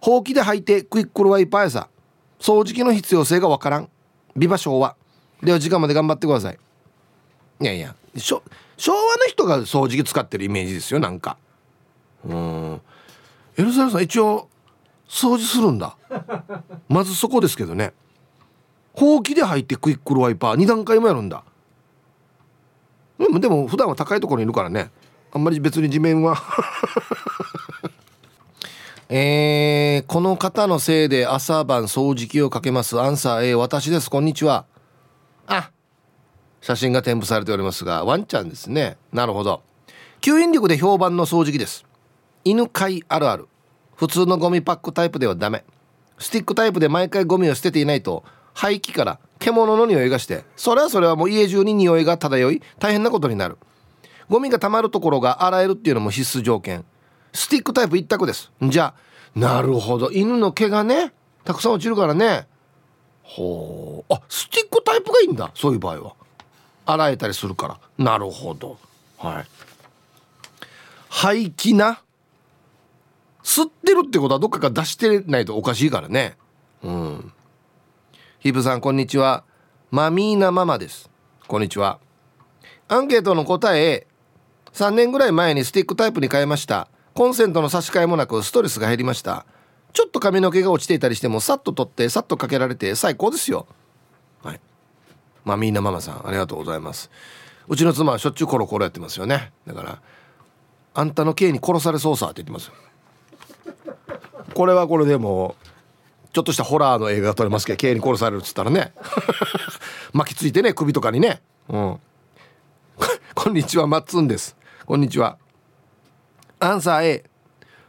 [0.00, 1.88] ほうきで履いてクイックルワイパーやさ。
[2.42, 3.88] 掃除機の必要性がわからん。
[4.34, 4.96] ビバ昭和。
[5.44, 6.58] では時間まで頑張ってください。
[7.60, 8.42] いやいや昭
[8.88, 11.36] 和の人が掃除機使ってるイメージですよなんか。
[12.24, 12.80] うん。
[13.56, 14.48] エルサレさん一応
[15.08, 15.96] 掃除するんだ。
[16.88, 17.92] まずそこですけどね。
[18.94, 21.44] ほうきで入ってクイックルワイパー2段階もやるんだ。
[23.18, 24.90] でもでも普段は高いところにいるからね。
[25.32, 26.42] あんまり別に地面は。
[29.14, 32.98] えー、この方のせいで朝晩掃除機をかけます。
[32.98, 34.08] アンサー A 私です。
[34.08, 34.64] こんにちは。
[35.46, 35.70] あ
[36.62, 38.96] 写真が添付されておりますがワンちゃんですね。
[39.12, 39.60] なるほど。
[40.22, 41.84] 吸引力で評判の掃除機です。
[42.46, 43.48] 犬飼あるある。
[43.96, 45.62] 普通のゴミパックタイプではダメ。
[46.16, 53.58] スティックタイプで毎回ゴミを捨てていないと廃棄から獣の匂いがしてそれはそれはもう家中に匂いが漂い大変なことになる。
[54.30, 56.86] ゴミが溜まるところが洗えるっていうのも必須条件。
[57.32, 58.50] スティックタイプ一択です。
[58.62, 60.10] じゃあなるほど。
[60.10, 61.12] 犬の毛がね
[61.44, 62.46] たくさん落ちるからね。
[63.22, 64.12] ほう。
[64.12, 66.14] あスティックタイプがいいんだそういう場合は。
[66.84, 68.04] 洗えたりするから。
[68.04, 68.76] なるほど。
[69.18, 69.46] はい。
[71.08, 72.02] 廃棄な。
[73.42, 76.36] 吸ってるってことはどっかから出してないとおかしいからね。
[76.82, 77.32] うん。
[78.40, 79.44] ヒブさんこんにちは。
[79.90, 81.10] マミーナママです。
[81.46, 81.98] こんにちは。
[82.88, 84.06] アンケートの答え
[84.72, 86.88] 3年ぐらい前にスティックタイプに変えました。
[87.14, 89.44] コンセントの差し替えもなくストレスが減りました。
[89.92, 93.66] ちょっと髪の毛が落ちていたりしてもさっと取ってさっとかけられて最高ですよ。
[94.42, 94.60] はい。
[95.44, 97.10] まあみんなママさんありがとうございます。
[97.68, 99.52] うちの妻はしょっちゅうコロコロやってますよね。
[99.66, 100.00] だから
[100.94, 102.70] あんたの刑に殺されそうさって言ってます
[104.54, 105.56] これはこれでも
[106.34, 108.92] ちょっとしたホラーの映画が撮れますけど刑に殺されるっつったらね。
[110.12, 111.42] 巻きついてね首とかにね。
[111.68, 112.00] うん。
[113.34, 114.56] こんにちはマッツンです。
[114.86, 115.36] こんにちは。
[116.62, 117.24] アンサー A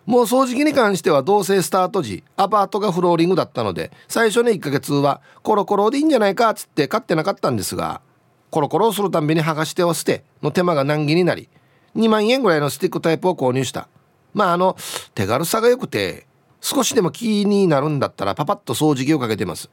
[0.08, 8.02] もう掃除機に関しては同棲スタート時アパートがフローリングだったので最初の1ヶ月はコロコロでいいんじゃないかっつって買ってなかったんですが
[8.50, 11.50] コロコロをするたんびに剥がしては捨ての手間が難儀になり
[11.96, 13.88] 2万円ぐらいのスティックタイプを購入した。
[14.34, 14.76] まああの
[15.14, 16.26] 手軽さが良くて
[16.60, 19.70] 少しでも気になるんだったらパパッと掃除機をかけてます。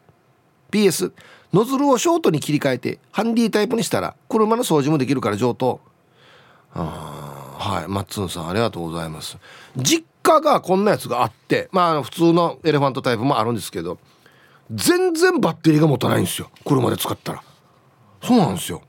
[0.71, 1.13] PS
[1.53, 5.81] ノズルをショートに切り替えてハンディタイプにしたら車の掃除もできるから上等。
[6.75, 7.30] あ
[7.61, 7.89] はい。
[7.89, 9.37] マッツンさんありがとうございます。
[9.77, 13.99] 実家がこんなやつがあってまあ普通のエレファントタイプもあるんですけど
[14.71, 16.51] 全然バッテリーが持たないんですよ。
[16.65, 17.43] 車で使ったら。
[18.23, 18.83] そうなんですよ。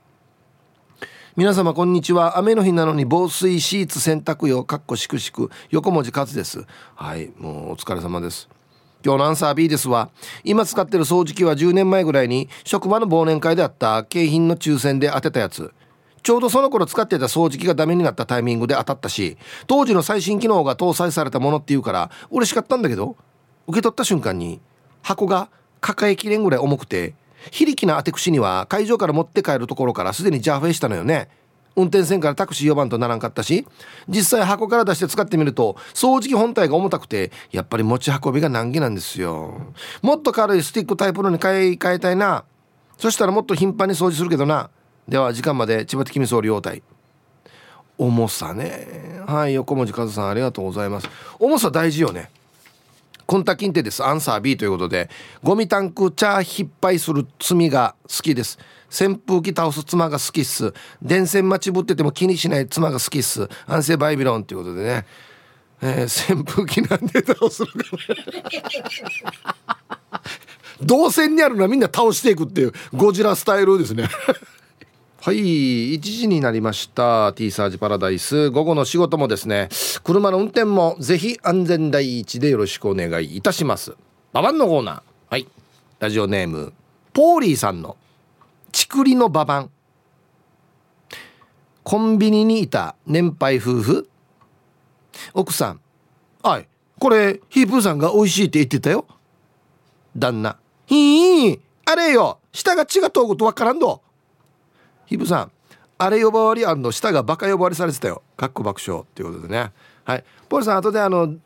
[1.36, 2.38] 皆様こんにちは。
[2.38, 6.64] 雨の日なのに防水シーツ洗濯用かっこしくしく横文字勝です。
[6.94, 7.30] はい。
[7.36, 8.48] もうお疲れ様です。
[9.04, 10.08] 今日のアンサー B ですわ。
[10.44, 15.74] 今使ってる掃除機は10年前ぐらいに職場の忘年会であった景品の抽選で当てたやつ。
[16.22, 23.16] ちょうどその頃使ってた掃除機がダメになったタイミングで当たったし当時の最新機能が搭載されたものっていうから嬉しかったんだけど
[23.66, 24.60] 受け取った瞬間に
[25.02, 25.48] 箱が
[25.80, 27.14] 抱えきれんぐらい重くて
[27.50, 31.28] 非力な当て口には会場から持って帰るところからすでにジャーフェイしたのよね。
[31.74, 33.66] 運転線からタクシー呼ばんとならんかったし
[34.06, 39.72] 実際箱から出して使ってみると掃除機本体が重たくてやっぱり持ち運びが難儀なんですよ。
[40.02, 42.44] もっと軽いスティックタイプのに買い替えたいな。
[42.98, 44.70] そしたらもっと頻繁に掃除するけどな。
[45.08, 46.82] では時間まで千葉的み総理応対
[47.98, 49.20] 重さね。
[49.26, 51.08] はい横文字和さんありがとうございます。
[51.38, 52.30] 重さ大事よね。
[53.26, 54.04] コンタキンテです。
[54.04, 55.08] アンサー B ということで。
[55.42, 58.58] ゴミタンクチャー引っ張りする罪が好きです。
[58.90, 60.72] 扇風機倒す妻が好きっす。
[61.00, 63.48] 電線待ちぶってても気にしない妻が好きっす。
[63.66, 65.06] 安静バイビロンということでね、
[65.82, 67.74] えー、扇風機なんで倒すのか
[70.80, 74.08] 動線にあるのはみんな倒していくっていうゴジラスタイルですね
[75.24, 77.32] はい1時になりました。
[77.34, 78.50] T サージパラダイス。
[78.50, 79.68] 午後の仕事もですね
[80.02, 83.94] 車の運転もぜひ安全第一でよろしくお願いいたします。
[84.32, 85.02] ババンのコーナー。
[85.30, 85.46] はい。
[86.00, 86.72] ラジオネーム
[87.12, 87.96] ポーリーさんの
[88.72, 89.70] ちくりのババン
[91.84, 94.08] コンビニにいた年配夫婦。
[95.34, 95.80] 奥さん。
[96.42, 96.66] はい。
[96.98, 99.06] これヒープーさんが美味しいって言ってたよ。
[100.16, 100.56] 旦那。
[100.86, 102.40] ひーあれよ。
[102.50, 104.02] 下が血が通ることわからんど。
[105.06, 105.52] ヒブさん
[105.98, 108.22] あれ呼ばわり舌がバカ呼ばわりされてたよ。
[108.36, 109.04] かっこ爆笑。
[109.04, 109.70] っていうことでね。
[110.04, 110.24] はい。
[110.48, 111.36] ポールさん後であの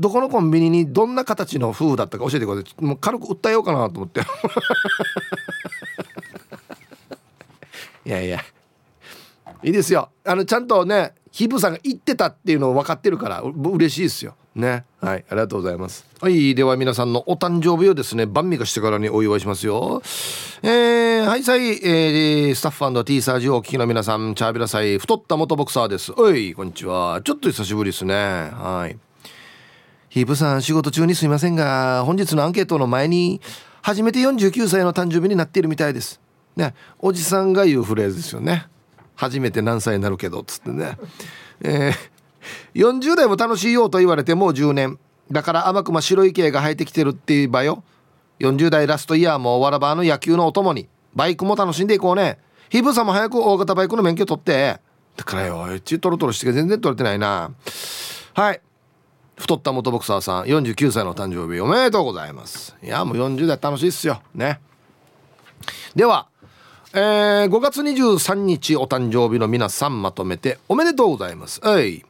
[0.00, 2.84] どこのコンビニにどんな形の風だったか教えてください。
[2.84, 4.22] もう軽く訴えようかなと思って。
[8.06, 8.40] いやいや。
[9.62, 10.10] いいですよ。
[10.24, 14.34] あのちゃんとねヒブさんが言ってたっていうのを分かってるから嬉しいですよ。
[14.56, 14.84] ね。
[15.00, 16.06] はいありがとうございます。
[16.20, 20.02] はいでは皆さんのお誕生日をですね晩味がしてからにお祝いしますよ。
[20.62, 26.12] えー、はいさい、えー、スタッフ &T サージをお聞きの皆さんチャービラサイ太った元ボクサーです。
[26.16, 27.20] おいこんにちは。
[27.22, 28.14] ちょっと久しぶりですね。
[28.14, 28.98] はい。
[30.08, 33.42] ヒープさん仕事中にすいませんが本日のアンケートの前に
[33.82, 36.20] 初めて49歳の誕生日になっているみたいです。
[36.56, 38.66] ねおじさんが言うフレーズですよね。
[39.14, 40.96] 初めて何歳になるけどっつってね。
[41.62, 42.15] えー
[42.74, 44.98] 40代も楽しいよと言われてもう10年。
[45.30, 47.82] だから甘くま白い毛が生えてきてるって言えばよ。
[48.40, 52.38] 40代ラストイヤーもわらばの野球のお供にバイクも楽しんでいこうね。
[52.68, 54.80] ヒブさんも早く大型バイクの免許取って。
[55.16, 57.50] だからよエッチトロトロして全然取れてないな。
[58.34, 58.60] はい。
[59.36, 62.76] 太った元ボクサーさん49歳の誕生日おめでとうございます。
[62.82, 64.22] いやもう40代楽しいっすよ。
[64.34, 64.60] ね。
[65.94, 66.28] では
[66.92, 71.60] えー、5月23日お誕生日の皆さんまとめておめでとうございます。
[71.60, 72.04] はい。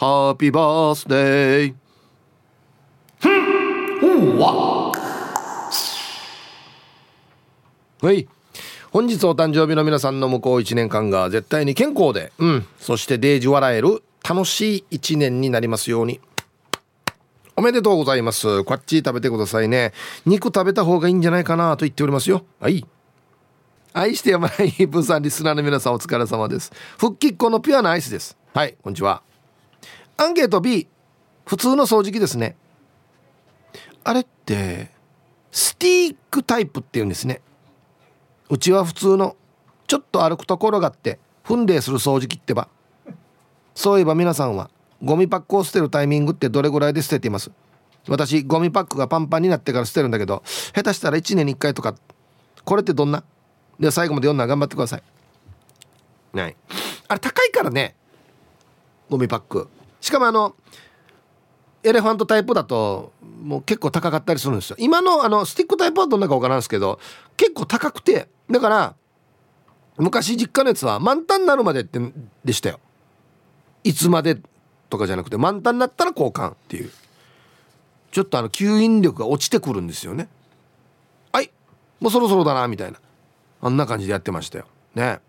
[0.00, 1.74] ハッピーバースデー
[3.18, 4.92] ふわ
[8.00, 8.28] はい
[8.92, 12.32] 本日お誕生日の皆さんの向こう1年間が絶対に健康で。
[12.38, 12.66] うん。
[12.78, 16.20] そしてデージ笑える楽しい1年になりますように。
[17.56, 18.62] おめでとうございます。
[18.62, 19.92] こっち食べてくださいね。
[20.24, 22.44] 肉食べた方がいいんじゃないかなと言っておりますよ。
[22.60, 22.86] はい。
[23.92, 26.72] 愛してやまないブーさんリスナーの皆さんお疲れ様です。
[26.98, 28.38] 復帰っ子のピュアなアイスです。
[28.54, 28.76] はい。
[28.80, 29.27] こんにちは
[30.20, 30.88] アンケート B
[31.46, 32.56] 普通の掃除機ですね。
[34.02, 34.90] あれって
[35.52, 37.40] スティックタイプっていうんですね。
[38.50, 39.36] うちは普通の
[39.86, 42.68] ちょっと歩くところがあって踏んでする掃除機ってば。
[43.76, 44.70] そういえば皆さんは
[45.02, 47.52] ゴミパックを捨てるタイミングってどれぐらいで捨てています？
[48.08, 51.94] 私ゴミパックがパンパンになってから捨てるんだけど下手したら1年に1回とか。
[52.64, 53.22] これってどんな？
[53.78, 55.02] では最後まで読んだら頑張ってください。
[56.36, 56.56] はい。
[57.06, 57.94] あれ高いからね。
[59.08, 59.68] ゴミパック。
[60.00, 60.54] しかもあの
[61.82, 64.76] エレファントタイプだともう結構高かったりするんですよ。
[64.78, 66.98] 今のあのスティックタイプはどんなか分からんですけど
[67.36, 68.94] 結構高くてだから
[69.96, 72.00] 昔実家のやつは満タンになるまでって
[72.44, 72.80] でしたよ。
[73.84, 74.40] いつまで
[74.90, 76.90] とかじゃなくて満タンになったら交換っていう。
[78.10, 80.28] ちょっとあの吸引力が落ちてくるんですよね。
[81.32, 81.50] はい
[82.00, 82.98] もうそろそろだなみたいな。
[83.60, 84.66] あんな感じでやってましたよ。
[84.94, 85.20] ね。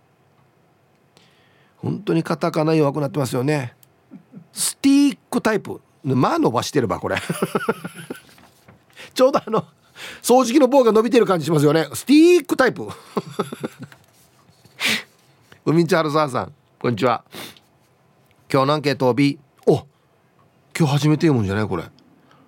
[1.77, 3.73] 本当にカタカナ弱くなってますよね。
[4.53, 5.81] スティックタイプ。
[6.03, 7.17] まあ伸ばしてればこれ。
[9.13, 9.65] ちょうどあの
[10.21, 11.87] 掃除機の棒が伸びてる感じしますよね。
[11.93, 12.87] スティックタイプ。
[15.65, 17.23] 海んちはるささんこんにちは。
[18.51, 19.85] 今日のアンケート B お
[20.77, 21.83] 今日初めて読むんじゃないこれ。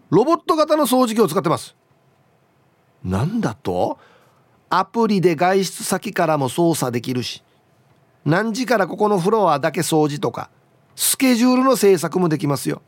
[0.09, 1.75] ロボット型の掃除機を使ってます。
[3.03, 3.99] なんだと？
[4.69, 7.43] アプリで外出先からも操作できるし。
[8.23, 10.49] 何時からここのフロアだけ掃除とか。
[11.03, 12.83] スケジュールの制作もできますよ。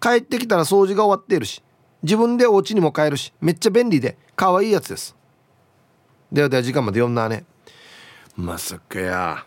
[0.00, 1.62] 帰ってきたら掃除が終わっているし
[2.02, 5.14] 自分でお家にも帰るしめっちゃ便利で可愛いやつです。
[6.32, 7.44] ではでは時間まで読んだね。
[8.36, 9.44] まさかや。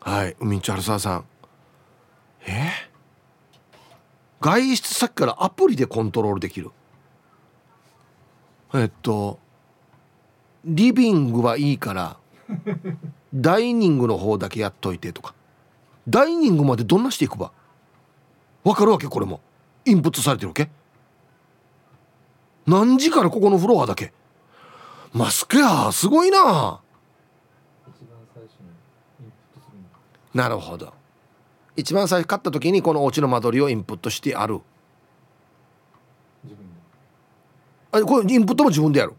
[0.00, 1.24] はい海んちはるささん。
[2.46, 2.70] え？
[4.42, 6.70] 外出先からアプリでコントロールできる？
[8.74, 9.38] えっと
[10.66, 12.18] リビングはいいから
[13.34, 15.34] ダイニングの方だけやっといてとか。
[16.08, 17.50] ダイニングまでどんなしていくば？
[18.62, 19.06] わかるわけ？
[19.06, 19.40] これも。
[19.84, 20.68] インプットされてるわけ？
[22.66, 24.12] 何時からここのフロアだけ？
[25.12, 26.80] マスクやすごいな。
[30.34, 30.92] なるほど。
[31.76, 34.60] 一番最初買った時にこのお家の間取りをインプットしてある。
[37.92, 39.14] あこれインプットも自分でやる。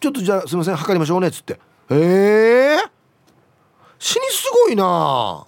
[0.00, 1.60] ちょっとじゃあすみません測りましょうねっつって。
[1.90, 2.78] へえ
[3.98, 5.46] 死にすごいな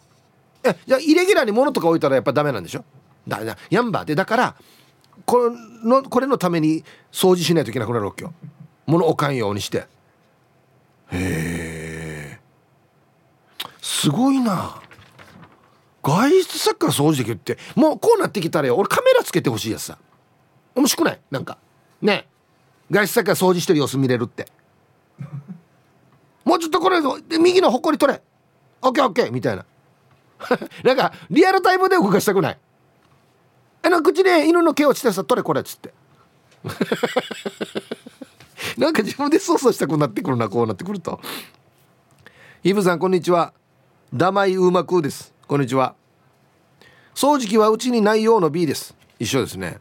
[0.65, 2.85] えじゃあイレギュラーに物とか置いたらやっぱダメなんでしょ？
[3.27, 4.57] だだヤンバーでだから
[5.27, 5.51] こ
[5.85, 8.33] のこれのために掃除しないといけなくなるわけよ。
[8.87, 9.79] 物置かんようにして。
[9.79, 9.87] へ
[11.13, 12.41] え
[13.81, 14.81] すごいな。
[16.03, 18.77] 外出先から掃除できるってもうこうなってきたらよ。
[18.77, 19.99] 俺カメラつけてほしいやつさ。
[20.75, 21.21] 面白くない？
[21.31, 21.59] なんか。
[22.01, 22.27] ね。
[22.91, 24.49] 外出先から掃除してる様子見れるって。
[26.45, 27.01] もうちょっとこれ
[27.39, 28.21] 右のほこり取れ。
[28.83, 29.31] オッケーオッケー。
[29.31, 29.65] みたいな。
[30.85, 32.59] なんかリアルタイムで動かしたくない。
[33.85, 35.93] あの口で犬の毛落ちてさ取れこれっつって。
[38.79, 41.21] なんか自分で操作したくなってくるなこうなってくると。
[42.63, 43.53] イブさんこんにちは。
[44.15, 45.35] ダマイウーマクです。
[45.49, 45.95] こんにちは。
[47.15, 48.95] 掃除機はうちにないようの B です。
[49.19, 49.79] 一緒ですね。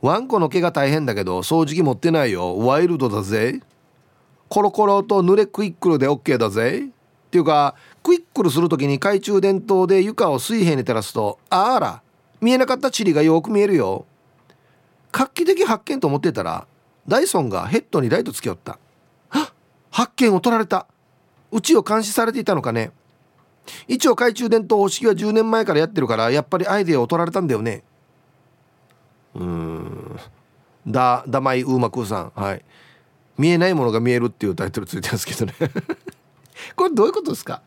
[0.00, 2.58] ワンコの毛が大変だけど掃除機持ってないよ。
[2.58, 3.60] ワイルドだぜ。
[4.48, 6.88] コロコロと濡れクイックルで OK だぜ。
[7.28, 12.02] っていうかクイックルする時に懐中電灯で床を水平に照らすとあら
[12.40, 14.06] 見えなかったチリがよく見えるよ。
[15.12, 16.66] 画期的発見と思ってたら
[17.06, 18.78] ダイソンがヘッドにライトつけよった。
[19.90, 20.86] 発見を取られた。
[21.50, 22.92] うちを監視されていたのかね。
[23.86, 27.82] 一応懐中電灯方式は10年前からやってるからやっぱりアイデアを取られたんだよね。
[29.34, 30.18] うーん。
[30.86, 32.32] だだまいウーマクーさん。
[32.34, 32.64] はい。
[33.36, 35.54] 見えないものが見えるっていうタイトルついてますけどね。
[36.76, 37.62] これどういうことですか？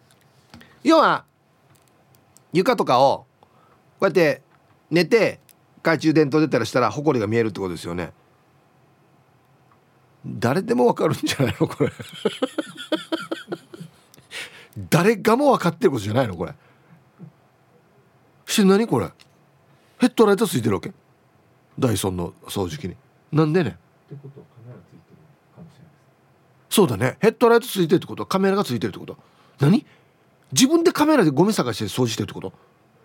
[0.84, 1.25] 要は
[2.54, 3.25] 床とかを
[3.99, 4.41] こうやって
[4.89, 5.39] 寝て
[5.77, 8.12] 懐中電灯出たらしたら埃が見えるってことですよね。
[10.25, 11.67] 誰でもわかるんじゃないの？
[11.67, 11.91] これ。
[14.89, 16.36] 誰がも分かってることじゃないの？
[16.36, 16.54] これ。
[18.45, 19.09] して何これ。
[19.97, 20.91] ヘッドライトついてるわけ？
[21.80, 22.95] ダイソンの掃除機に。
[23.32, 23.70] なんでね？
[23.70, 23.74] っ
[24.09, 24.45] てこと
[26.72, 27.17] そうだね。
[27.19, 28.24] ヘッドライトついてるってこと？
[28.24, 29.17] はカメラがついてるってこと？
[29.59, 29.86] 何？
[30.53, 32.53] 自分でカメラでゴミ探して掃除してるってこと？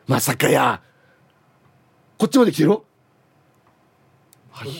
[0.07, 0.81] まさかや。
[2.17, 2.79] こっちまで来てるは
[4.65, 4.71] い。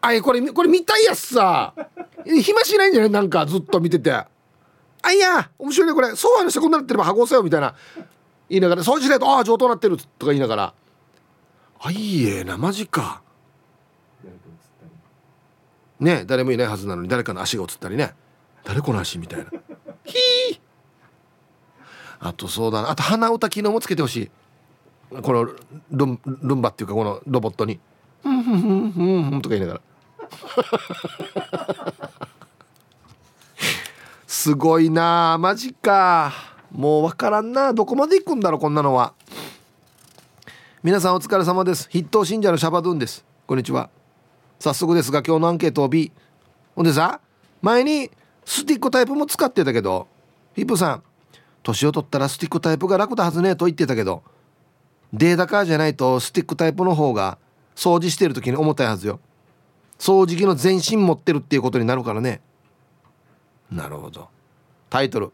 [0.00, 1.74] あいこれこれ見たいやつさ。
[2.24, 3.10] 暇しないんじゃない？
[3.10, 4.10] なんかずっと見てて。
[4.10, 4.28] あ
[5.12, 6.16] いや面白いねこれ。
[6.16, 7.74] ソファーの下こんなってれば箱押せよみたいな。
[8.48, 10.74] 言いながら掃除しないとああ上等なってるとか言いながら。
[11.80, 13.22] あいいえなマジか
[16.04, 18.14] ね誰もいないはずなのに誰かの足が映ったりね。
[18.62, 19.46] 誰この足みたいな。
[20.04, 20.60] ひー。
[22.20, 22.90] あとそうだな。
[22.90, 24.30] あと鼻歌機能もつけてほし
[25.10, 25.16] い。
[25.22, 25.44] この
[25.90, 27.80] ルンルンバっていうかこのロボットに
[28.22, 29.80] 「ふんふんふんふんふん」とか言いながら。
[34.26, 35.38] すごいな。
[35.38, 36.32] マジか。
[36.70, 37.72] もう分からんな。
[37.72, 39.14] どこまで行くんだろうこんなのは。
[40.82, 41.88] 皆さんお疲れ様です。
[41.90, 43.24] 筆頭信者のシャバドゥンです。
[43.46, 43.88] こんにちは。
[44.58, 46.12] 早速ですが今日のアンケートを B
[46.74, 47.20] ほんでさ
[47.62, 48.10] 前に
[48.44, 50.08] スティックタイプも使ってたけど
[50.54, 51.02] ヒップさん
[51.62, 54.22] 年を取ったらスティックタイプが楽だはずねと言ってたけど
[55.14, 57.38] データカーじゃないとスティックタイプの方が
[57.76, 59.20] 掃除してる時に重たいはずよ。
[59.98, 62.40] 掃除機の全身持ってるっていうことになるからね。
[63.70, 64.28] なるほど。
[64.90, 65.32] タイトル。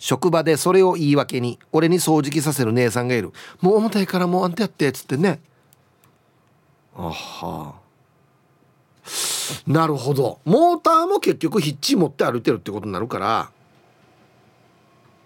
[0.00, 3.32] 職場でそれを言い訳に俺に掃除機させる姉さんがいる。
[3.60, 5.40] もう重たいからもうあんたやってっつってね。
[6.96, 7.12] あは。
[7.12, 7.83] あ
[9.66, 10.40] なるほど。
[10.44, 13.50] モーターも結局ヒッチ持って歩いてるってことになるから。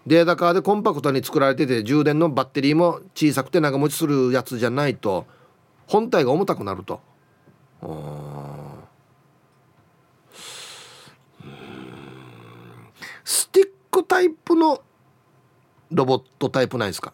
[0.07, 5.26] データカーでコンパクトに作られてて充電のバッテリーも小さくて長持ちするやつじゃないと
[5.87, 7.01] 本体が重たくなると。
[13.22, 14.83] スティックタイプの
[15.91, 17.12] ロボットタイプないですか？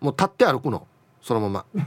[0.00, 0.86] もう立って歩くの。
[1.22, 1.64] そのまま。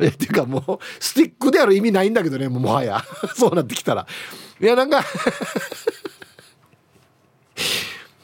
[0.00, 3.04] えっていうかもうスティックである意味ないんだけどねもはや。
[3.34, 4.06] そうなってきたら。
[4.60, 5.04] いやなんか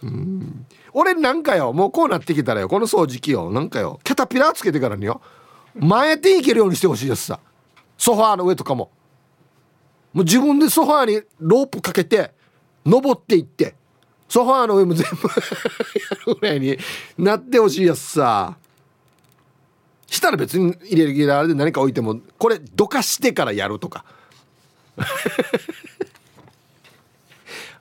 [0.03, 0.67] うん。
[0.93, 5.21] 俺なんかよもうこうなってきたらよこの掃除機よなんかよキャタピラーつけてからによ
[5.75, 7.41] 前手いけるようにしてほしいですさ。
[7.97, 8.91] ソファーの上とかも。
[10.13, 12.33] もう自分でソファーにロープかけて
[12.85, 13.75] 登っていって
[14.29, 16.79] ソファーの上も全部 やるぐらいに
[17.17, 18.57] なってほしいやつさ。
[20.09, 24.05] したら別に入れるギラーで何か置いてもこれどかしてからやるとか。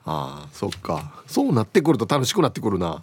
[0.06, 1.24] ああそっか。
[1.26, 3.02] そうなってくると楽しくなってくるな。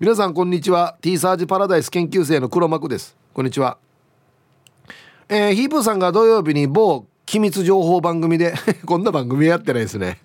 [0.00, 0.96] 皆さんこんにちは。
[1.00, 3.16] T サージパラダイス研究生の黒幕です。
[3.32, 3.78] こんにちは。
[5.28, 8.54] えー、ヒープーさんが土曜日に某機密情報番組で
[8.84, 10.20] こんな番組やってないですね。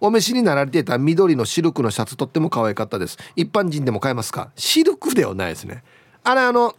[0.00, 3.18] お召しになられていた緑のシルクのシャツとっても可愛かったです。
[3.36, 4.50] 一般人でも買えますか？
[4.56, 5.82] シルクではないですね。
[6.24, 6.76] あれあの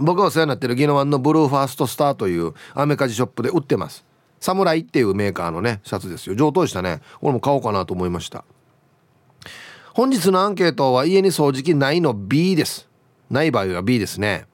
[0.00, 4.04] 僕がお世話になってるギノワンのブルーファーストスターというアメカジショップで売ってます。
[4.40, 6.34] サムライっていうメーカーのねシャツですよ。
[6.34, 7.00] 上等でしたね。
[7.20, 8.44] 俺も買おうかなと思いました。
[9.92, 12.88] 本日のアンケートは家に掃除機ないの B です。
[13.28, 14.46] ない場合は B ですね。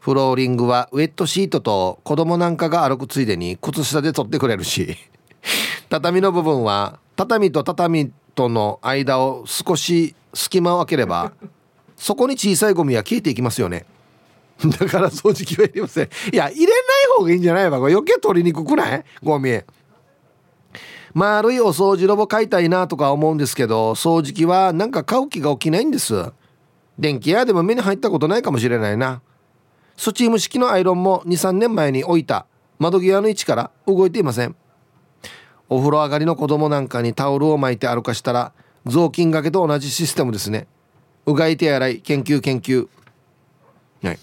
[0.00, 4.96] フローリングはウェットシートと子供なんかが歩くついでに靴下で取ってくれるし。
[5.88, 11.32] 畳の部分は畳と畳との間を少し隙間を空ければ
[11.96, 13.86] そこに小さいゴミは消えていきますよね。
[14.80, 16.08] だから掃除機はいりません。
[16.32, 16.74] いや入れない
[17.18, 17.78] 方がいいんじゃないわ。
[17.78, 19.04] これ余計取りにくくない？
[19.22, 19.60] ゴミ。
[21.14, 26.32] 丸いお掃除ロボ買いたいなとか思うんですけど掃除機はなんか買う気が起きないんです。
[26.98, 29.20] 電気屋でも目に入ったことないかもしれないな。
[29.96, 32.46] スチーム式のアイロンも23年前に置いた。
[32.78, 34.54] 窓際の位置から動いていません。
[35.68, 38.52] お風呂上がりの子供なんかにタオルを巻いて歩かしたら
[38.84, 40.66] 雑巾がけと同じシステムですね。
[41.24, 42.88] うがい手洗い研究研究。
[44.02, 44.18] はい。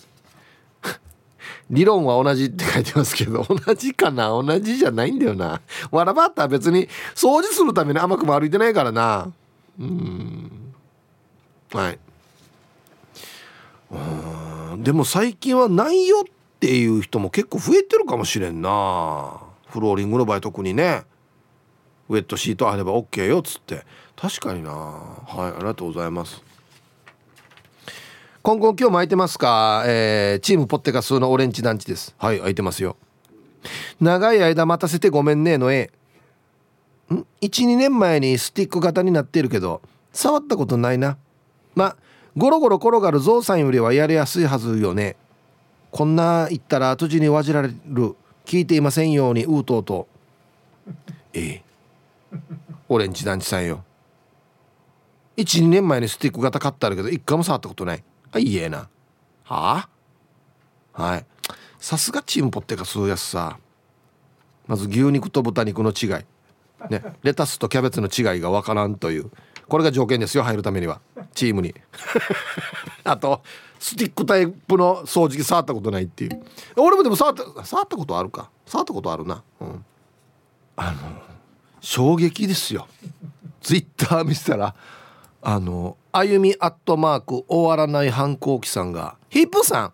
[1.74, 4.30] 理論は同じって書いてますけど 同じかな？
[4.30, 5.60] 同じじゃないんだよな。
[5.92, 9.32] わらばったは別に掃除するために甘くも歩いてないからな。
[9.80, 10.52] うん。
[11.74, 12.00] はい。
[13.92, 16.24] うんでも最近はないよっ
[16.60, 19.40] ていう人も結構増えてるかもしれんな。
[19.68, 21.04] フローリングの場合特にね。
[22.10, 23.86] ウェットシートあれば OK よっつって。
[24.16, 24.72] 確かにな。
[24.72, 26.43] はいありがとうございます。
[28.46, 32.14] 今後今日も空いてますか、えー、チームポッテガスのオレンジ団地です。
[32.18, 32.98] はい空いてますよ。
[34.02, 35.92] 長い間待たせてごめんねの絵
[37.10, 39.82] ん？12年前にスティック型になっているけど
[40.12, 41.18] 触ったことないな。
[41.74, 41.96] ま
[42.36, 45.16] ゴロゴロ転がるゾウさんよりはやりやすいはずよね。
[45.92, 48.16] こんな言ったら後地にわじられる。
[48.44, 50.10] 聞いていませんようにううとうと。
[51.32, 51.64] ええ。
[52.90, 53.86] オレンジ団地さんよ。
[55.38, 58.90] 12年前にスティック型買ったるけど一回も触ったことないあいいえな。
[59.44, 59.88] は
[60.94, 61.02] あ？
[61.04, 61.26] はい。
[61.80, 63.58] さすがチームポッテがそうやすさ。
[64.68, 66.26] まず牛肉と豚肉の違い。
[66.90, 67.04] ね。
[67.22, 69.30] レタスとキャベツの違いがわからんという。
[69.68, 71.02] これが条件ですよ入るためには。
[71.34, 71.76] チームに。
[73.04, 73.44] あと
[73.80, 76.44] スティックタイプの掃除機触ったことないっていう。
[76.78, 78.50] 俺もでも触った触ったことあるか。
[78.66, 79.44] 触ったことあるな。
[79.60, 79.86] うん。
[80.76, 81.22] あの
[81.82, 82.88] 衝撃ですよ。
[83.62, 84.74] ツイッター見せたら
[85.42, 89.94] あのあゆみアットマーク終わらない反抗期さんが「ヒップさん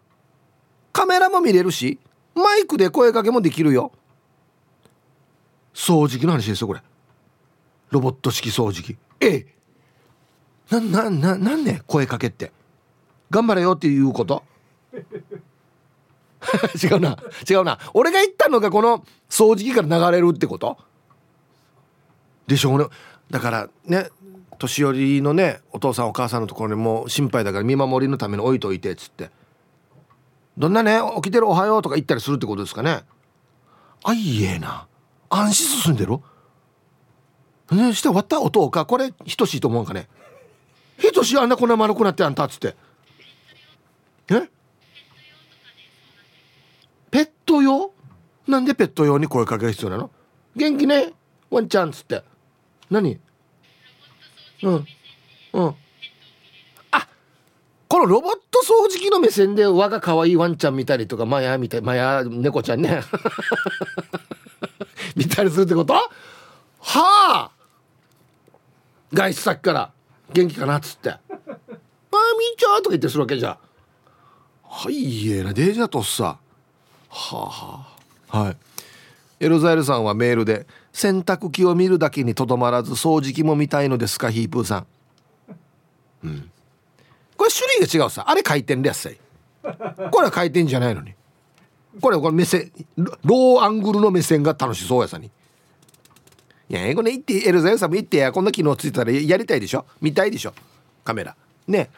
[0.92, 1.98] カメラも見れるし
[2.36, 3.92] マイクで声かけもできるよ」
[5.74, 6.82] 掃除機の話ですよこれ。
[7.90, 8.98] ロボット式掃除機。
[9.22, 9.48] ええ。
[10.70, 12.52] ななななんで声かけって。
[13.32, 14.44] 頑張れよっていうこと？
[16.84, 17.18] 違うな。
[17.50, 17.80] 違うな。
[17.94, 20.78] 俺が言ったのがこの掃除機から流れるってこと？
[22.48, 22.86] でしょうね。
[23.32, 24.10] だからね
[24.60, 29.32] 年寄りのねお父さんお母さんのところにも心配だから見守りのために置いといてっつって
[30.58, 31.48] どんなね起きてる？
[31.48, 33.04] おはようとか言ったりするってことですかね
[34.04, 34.88] あいえな。
[35.30, 36.20] 安心進んでる
[37.72, 38.42] ねして終わった？
[38.42, 40.08] 音かこれ等しいと思うんかね
[41.14, 41.38] 等しい？
[41.38, 42.76] あんなこんな丸くなってあんたっつって
[44.32, 44.50] え？
[47.12, 47.94] ペット用？
[48.48, 50.12] なんでペット用に声かけが必要なの
[50.56, 51.14] 元気ね？
[51.50, 52.24] ワンちゃんっつって
[52.90, 53.20] 何？
[54.64, 54.88] うん。
[55.54, 55.76] うん。
[56.92, 57.08] あ
[57.88, 63.02] このロボット掃除機の目線で我が可愛いワンちゃん見たりとかマヤみたいマヤ猫ちゃんね。
[65.16, 65.94] 見たりするってこと？
[65.94, 66.02] は
[66.82, 67.52] あ。
[69.14, 69.92] 外出先から
[70.34, 71.38] 元気かなっつって「あみー
[72.58, 73.58] ちゃん」とか言ってするわけじゃ
[74.64, 76.38] はいえなデージャとさ。
[77.10, 77.88] はあは
[78.32, 78.40] あ。
[78.44, 78.58] はい。
[79.40, 84.88] エロザイルさんはメールで「洗濯機を見るだけにとどまらず掃除機も見たいのですかヒープーさん」
[86.24, 86.52] うん。
[87.38, 88.26] これ種類が違うさ。
[88.28, 89.18] あれ回転でやっさい
[89.62, 91.14] これは回転じゃないのに。
[92.02, 95.32] これこれ目線ローアングルの目線が楽しそうやさに。
[96.70, 98.32] いやこれ言ってエルザイルさんも言ってや。
[98.32, 99.86] こんな機能ついたらやりたいでしょ。
[100.02, 100.54] 見たいでしょ。
[101.04, 101.36] カメラ。
[101.68, 101.90] ね。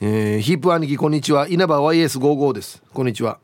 [0.00, 1.48] えー、ヒープ兄貴こんにちは。
[1.48, 2.82] 稲葉 YS55 です。
[2.92, 3.38] こんにちは。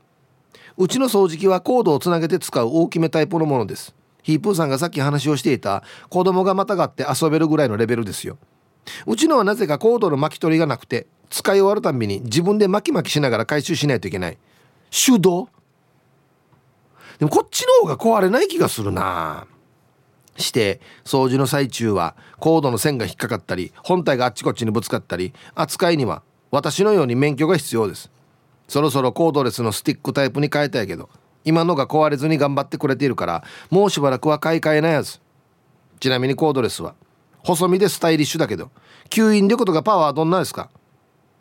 [0.76, 3.94] うちの掃除機はコードをつなげて使う大きめタイプのものです。
[4.22, 8.38] ヒープーさんがさっき話をしていた子供がまたがって遊べるぐらいのレベルですよ。
[9.06, 14.38] うちのはなぜかコードの巻き取りがなくて使い終わるたびに自分で巻き巻きしながら回収しないといけない。
[14.90, 15.48] 手動？
[17.18, 19.46] でもこっちの方が壊れない気がするな。
[20.36, 28.10] して掃除の最中はコードの線が引っかかったり本体があっちこっちにぶつかったり扱いには私のように免許が必要です。
[28.72, 31.10] そろそろコードレスのスティックタイプに変えたいけど
[31.44, 35.20] 今のが壊れずに頑張ってくれているからもうしばらくは買い替えないはず。
[36.00, 36.94] ちなみにコードレスは
[37.40, 38.70] 細身でスタイリッシュだけど
[39.10, 40.70] 吸引力とかパワーはどんなですか？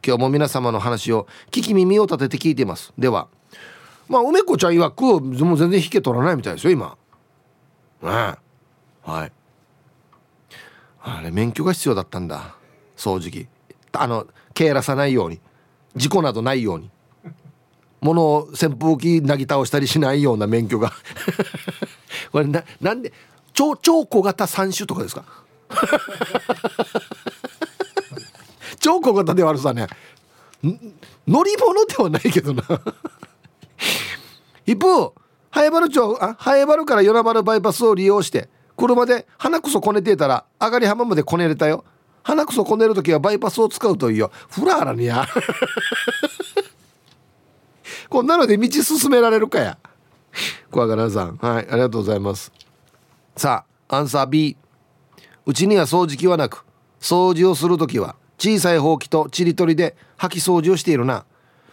[0.05, 2.91] 今日も皆様の話を聞き耳を立てて聞いています。
[2.97, 3.29] では
[4.09, 6.97] まあ梅子ちゃん曰くもう全然引け取らないみたいですよ今。
[8.01, 9.31] ねはい。
[11.01, 12.55] あれ免許が必要だったんだ。
[12.97, 13.47] 掃除機。
[13.93, 15.39] あの蹴らさないように。
[15.95, 16.91] 事故などないように。
[18.01, 20.91] 物を扇風機なぎ倒したりしないような免許が。
[22.31, 23.13] これななんで
[23.53, 25.23] 超超小型3種とかですか？
[28.79, 29.87] 超小型ではあるさね。
[31.27, 32.63] 乗り物ではないけどな。
[34.65, 35.13] 一方
[35.49, 41.83] 早原町あ早原から与那原バイパスを利用して車で鼻くそこねてたら上がり浜までこねれたよ。
[42.23, 44.31] 鼻くそこねる時はバイパスを使うといいよ。
[44.49, 45.27] フラーラにや
[48.11, 49.77] こんなので道進められるかや。
[50.69, 51.37] 小柄さん。
[51.37, 52.51] はいありがとうございます。
[53.37, 54.57] さあアンサー B
[55.45, 56.65] うちには掃除機はなく
[56.99, 61.23] 掃除をする時は小さいほうきとちりとりで掃き掃除をしているな。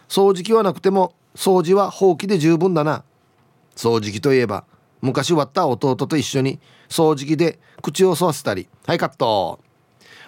[0.09, 3.03] 掃除機はなくても掃除はほうきで十分だな。
[3.75, 4.65] 掃除機といえば
[5.03, 8.69] 昔割った弟と一緒に掃除機で口を吸わせたり。
[8.87, 9.59] はいカット。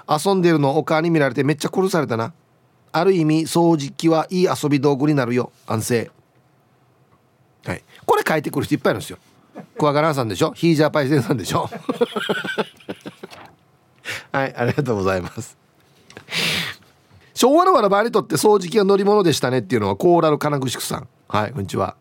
[0.08, 2.34] 遊んでるのお母に見られてめっちゃ殺されたな。
[2.92, 5.52] ある意味掃除機はいい遊び道具になるよ。
[5.66, 6.10] 安静。
[7.64, 7.82] はい。
[8.04, 9.18] これ書いてくる人いっぱいいるんですよ。
[9.78, 10.52] クワガランさんでしょ？
[10.52, 11.68] ヒージャーパイセンさんでしょ？
[14.32, 15.56] はいありがとうございます。
[17.34, 21.08] 昭和のわらばにとって掃除機は乗り物でしたねっていうのはコーラル金具宿さん。
[21.28, 21.96] はいこんにちは。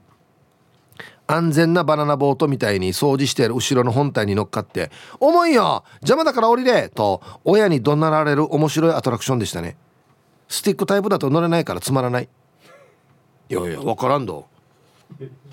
[1.28, 4.90] 安全なバナナボートみたいに掃除してる後ろの本体に乗っかって
[5.22, 9.78] 「重いよ邪魔だから降りれ!」と親に怒鳴られる面白いアトラクションでしたね。
[10.50, 12.28] スティックタイプだと乗れないからつまらない。
[13.50, 14.48] いやいや分からんど。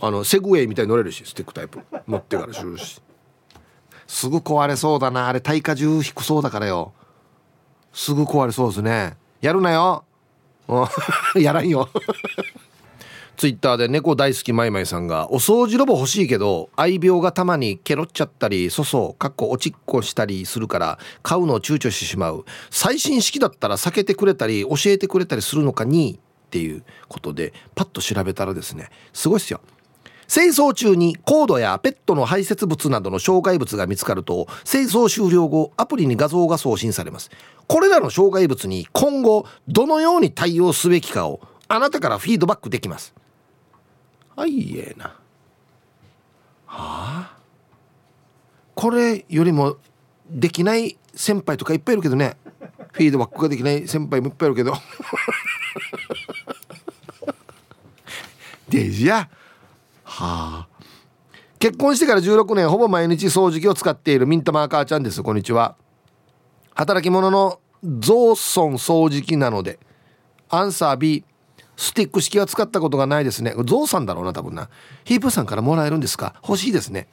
[0.01, 1.81] あのセグウェイみたいに乗れるしスティックタイプ。
[2.09, 3.01] 乗ってからするし。
[4.07, 5.29] すぐ壊れそうだな。
[5.29, 6.93] あれ耐荷重低そうだからよ。
[7.93, 9.17] すぐ壊れそうですね。
[9.41, 10.05] やるなよ。
[11.37, 11.89] やらんよ。
[13.37, 22.47] ツイッターで猫大好きマイマイさんがお掃除ロボ欲しいけど愛病がたまにケロっちゃったり粗相かっこ落ちっこしたりするから買うのを躊躇してしまう。
[22.70, 29.61] 最新式だったら避けてくれたり教えてくれたりするのかにっていうことでパッと調べたらですねすごいっすよ。
[30.28, 37.30] 清掃中にコードやペットの排泄物などの障害物が見つかると清掃終了後アプリに画像が送信されます。
[37.66, 43.14] これらの障害物に今後どのように対応すべきかをあなたからフィードバックできます。
[44.37, 45.07] はいええな。
[45.07, 45.16] は
[46.66, 47.37] あ？
[48.74, 49.78] これよりも
[50.30, 52.37] できない先輩とかいっぱいいるけどね。
[52.93, 54.74] フィードバックができない先輩もいっぱいいるけど。
[58.68, 59.30] デジや。
[60.05, 60.68] はあ？
[61.59, 64.26] 結婚してから16年ほぼ毎日掃除機を使っている。
[64.26, 65.22] ミンタマーカーちゃんです。
[65.22, 65.76] こんにちは。
[66.74, 69.78] 働き者のゾーソン掃除機なので。
[70.51, 71.24] アンサー B
[71.77, 73.55] スティック式は使ったことがないですね。
[73.64, 74.70] ゾウさんだろうな多分な。
[75.05, 76.35] ヒープさんからもらえるんですか？
[76.43, 77.09] 欲しいですね。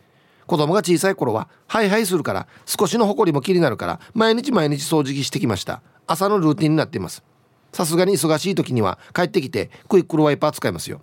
[0.47, 5.81] 子供が小さい頃はハイハイするから少しのホコリも気になるから毎日毎日掃除機してきました。
[6.07, 7.23] 朝のルーティンになっています。
[7.71, 11.01] さすがに忙しい時には帰ってきてクイックルワイパー使いますよ。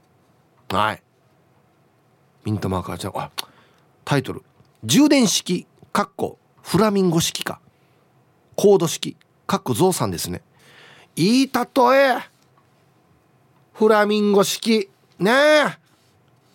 [0.70, 1.02] はい。
[2.44, 3.30] ミントマーカーちゃんあ
[4.04, 4.42] タイトル。
[4.84, 7.60] 充電式かっこフラミンゴ式か。
[8.56, 10.42] コード式かっこゾウさんですね。
[11.16, 11.60] いい例
[11.96, 12.29] え。
[13.80, 14.90] フラミンゴ式。
[15.18, 15.30] ね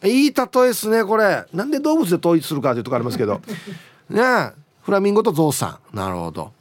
[0.04, 0.08] え。
[0.08, 1.44] いい例えですねこれ。
[1.52, 3.42] なんで動物で統一するかというとこありますけど。
[4.12, 4.52] ねえ。
[4.84, 5.98] フラミンゴとゾウさん。
[5.98, 6.52] なるほど。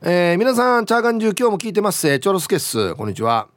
[0.00, 2.18] えー、皆さんチャーガンジュ今日も聞いてます。
[2.18, 3.48] チョロスケッスこんにちは。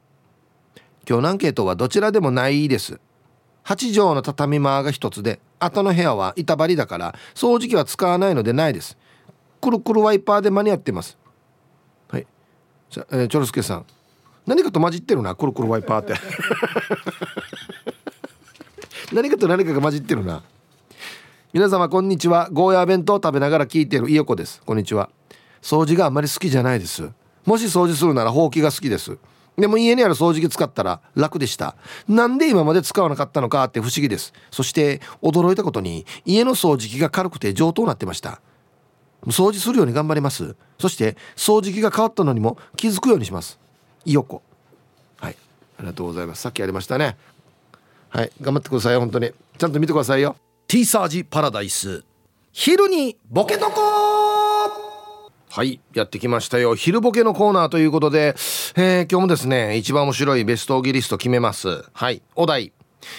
[1.08, 3.00] 今日のアンケートはどちらでもないです。
[3.64, 8.98] 8畳の畳間が1つで後の部屋は板張りだから掃除機は使わないのでないです。
[9.62, 11.16] くるくるワイパーで間に合ってます。
[12.10, 12.26] はい。
[12.90, 13.86] じゃ、えー、チョロスケさん
[14.48, 16.14] 何かと混じってるなくるくるワイパーって。
[19.12, 20.42] 何かと何かが混じってるな。
[21.52, 22.48] 皆様こんにちは。
[22.50, 24.62] ゴーヤー弁当食べながら聞いてるいよこです。
[24.64, 25.10] こんにちは。
[25.60, 27.10] 掃除があんまり好きじゃないです。
[27.44, 29.18] もし掃除するならほうきが好きです。
[29.58, 31.76] でも家にある掃除機使ったら楽でした。
[32.08, 34.32] なんで今まで使わなかったのかって不思議です。
[34.50, 38.40] そして驚いたことに家の掃除機が軽くて上等になってました。
[39.26, 40.56] 掃除するように頑張ります。
[40.78, 43.58] そして掃除機が変わったのにも気づくようにします
[44.04, 44.42] いよこ
[45.18, 45.36] はい。
[45.78, 46.42] ありがとうございます。
[46.42, 47.16] さっきやりましたね。
[48.08, 48.32] はい。
[48.40, 49.32] 頑張ってください本当に。
[49.58, 50.36] ちゃんと見てくださいよ。
[50.66, 52.04] T サージパラダイス。
[52.52, 53.80] 昼にボケとこ
[55.50, 55.80] はい。
[55.94, 56.74] やってきましたよ。
[56.74, 58.34] 昼ボケのコーナーということで、
[58.76, 61.84] えー、今日もですね一番面白いベストギリスト決めます。
[61.92, 62.22] はい。
[62.34, 62.72] お題。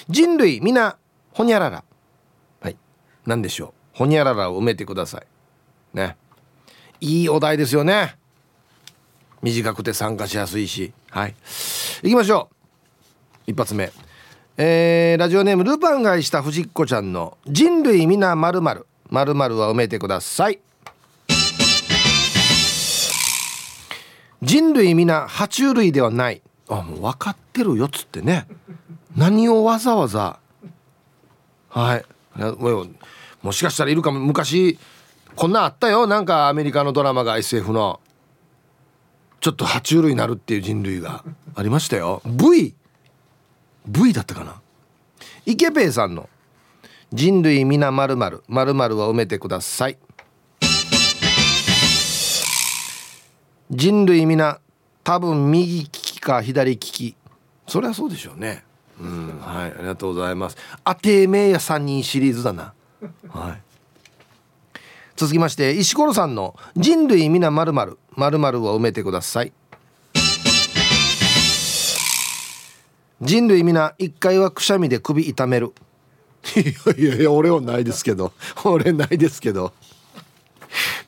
[0.08, 0.98] 人類皆
[1.34, 1.84] ほにゃらら。
[2.62, 2.78] はい。
[3.26, 3.98] 何でしょう。
[3.98, 5.28] ほにゃららを埋めてください。
[5.94, 6.18] ね。
[7.02, 8.18] いいお題ですよね
[9.42, 10.92] 短くて参加しやすいし。
[11.12, 11.36] はい。
[12.04, 12.50] 行きましょ
[13.48, 13.52] う。
[13.52, 13.92] 一発目。
[14.58, 19.26] えー、ラジオネームルパン買いした藤子ちゃんの「人類皆まるまるは
[19.72, 20.60] 埋めてください。
[24.42, 26.42] 人類皆爬虫類ではない。
[26.68, 28.48] あもう分かってるよっつってね。
[29.16, 30.40] 何をわざわざ。
[31.70, 32.06] はい。
[33.42, 34.20] もしかしたらいるかも。
[34.20, 34.78] 昔
[35.36, 36.06] こんなあったよ。
[36.06, 38.00] なんかアメリカのドラマが SF の。
[39.40, 41.24] ちょっと爬虫類になるっていう人類が
[41.56, 42.22] ありましたよ。
[42.26, 42.76] V
[43.88, 44.62] V だったかな。
[45.46, 46.30] イケペイさんの
[47.14, 49.98] 「人類皆まるまるまるは埋めてください」
[53.72, 54.60] 人類皆
[55.04, 57.16] 多分右利きか左利き。
[57.68, 58.64] そりゃそうでしょうね。
[59.00, 59.40] うん。
[59.40, 59.72] はい。
[59.72, 60.58] ありがとうございます。
[60.84, 62.74] あてめえや3人シリーズだな。
[63.30, 63.62] はい。
[65.20, 69.51] 続きまして石ころさんの「人類皆まるまるまるを埋めてください。
[73.20, 75.74] 人類皆一回はくしゃみで首痛める。
[76.55, 78.32] いやいや俺はないですけど。
[78.63, 79.74] 俺ないですけど。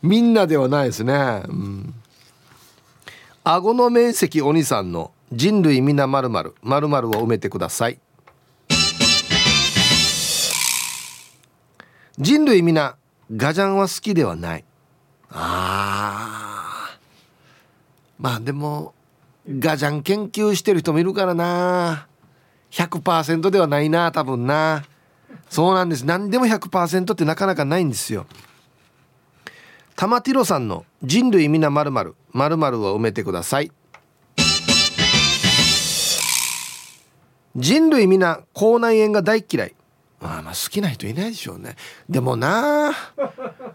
[0.01, 1.43] みんなではないですね。
[1.47, 1.93] うん。
[3.45, 7.97] 顎の面積お兄さんの人類皆まるまるまるを埋めてください。
[12.17, 12.97] 人類皆
[13.33, 14.65] ガジャンは好きではない。
[15.29, 16.97] あ
[18.19, 18.93] まあでも
[19.47, 22.07] ガジャン研究してる人もいるからな。
[22.71, 24.83] 100%ではないな多分な。
[25.49, 26.05] そうなんです。
[26.05, 28.25] 何でも100%ってなかなかないんですよ。
[29.95, 33.71] 玉ティロさんの人類皆まるまるまるを埋めてください。
[37.55, 39.75] 人類皆口内炎が大嫌い。
[40.21, 41.75] まあまあ好きな人いないでしょうね。
[42.07, 42.93] でもな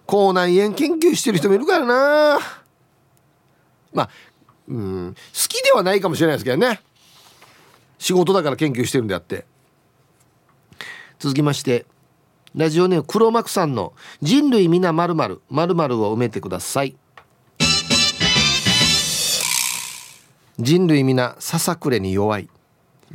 [0.06, 2.38] 口内炎研究してる人もいるからな。
[3.92, 4.10] まあ
[4.68, 6.80] うん好きではないかもしれないですけどね。
[7.98, 9.44] 仕事だから研究してるんであって。
[11.18, 11.86] 続きまして
[12.54, 16.96] ラジオネーム黒幕さんの人類皆まるまるまるを埋めてください。
[20.58, 22.48] 人類皆ささくれに弱い。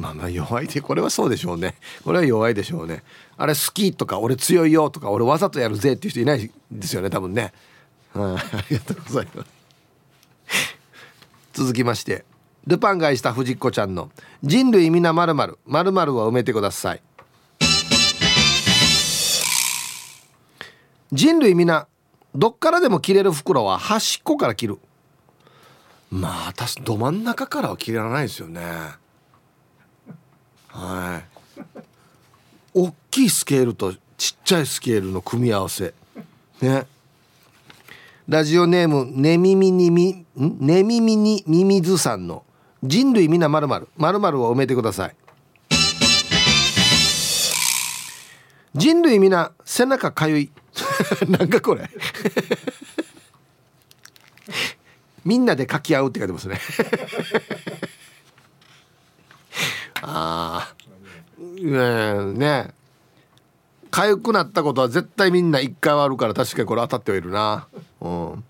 [0.01, 1.75] まあまあ弱いでこれはそうでしょうね。
[2.03, 3.03] これは弱いでしょうね。
[3.37, 7.53] あれ好きとか俺強いよとか俺わざとやるぜっていう人いないですよね多分ね、
[8.13, 9.49] はい、ありがとうございます。
[11.53, 12.25] 続きまして
[12.65, 17.01] ルパンがいした藤子ちゃんの人類皆まるまるまるを埋めてください。
[21.11, 21.87] 人類皆
[22.33, 24.79] どっからでも切れる袋は端っこから切る。
[26.09, 28.61] まあ私ど真ん中からは切らないですよね。
[30.71, 31.69] はい。
[32.73, 35.93] 大きいスケールとちっちゃいスケールの組み合わせ。
[36.61, 36.85] ね。
[38.27, 42.43] ラジオネームねみみにみねみみにみみずさんの。
[42.83, 45.15] 人類みなまるまるまるまるを埋めてください。
[48.73, 50.51] 人類みな背中かゆい。
[51.27, 51.89] なんかこれ。
[55.23, 56.59] みんなで書き合うって書いてますね。
[60.23, 62.73] ああねね
[63.89, 67.67] 痒くなったことは絶対みんな一回はあるから確かにこれ当たってはいるな。
[67.99, 68.43] うん。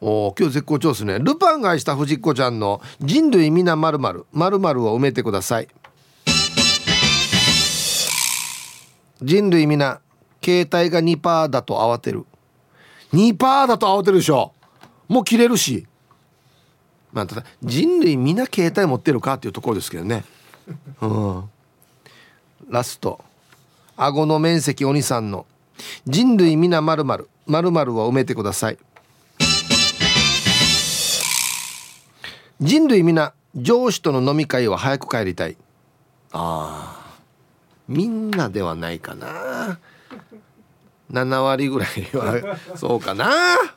[0.00, 1.18] お今日絶好調ですね。
[1.18, 5.68] ルパンが愛した藤子ちゃんの人類皆まるまるまるまるを埋めてください。
[9.20, 10.00] 人類皆
[10.42, 12.24] 携帯が2%だと慌てる。
[13.12, 14.54] 2%だと慌てるでしょ。
[15.08, 15.86] もう切れるし。
[17.12, 20.24] まあただ人類皆携帯持ってるかっていうところですけどね。
[21.00, 21.50] うん。
[22.68, 23.24] ラスト。
[23.96, 25.46] 顎の面積お兄さんの。
[26.06, 28.78] 人類皆まるまるまるまるを埋めてください。
[32.60, 35.56] 人類皆上司との飲み会は早く帰りたい。
[36.32, 37.18] ああ
[37.88, 39.78] みんなではないかな
[41.10, 43.30] 7割ぐらいは そうかな。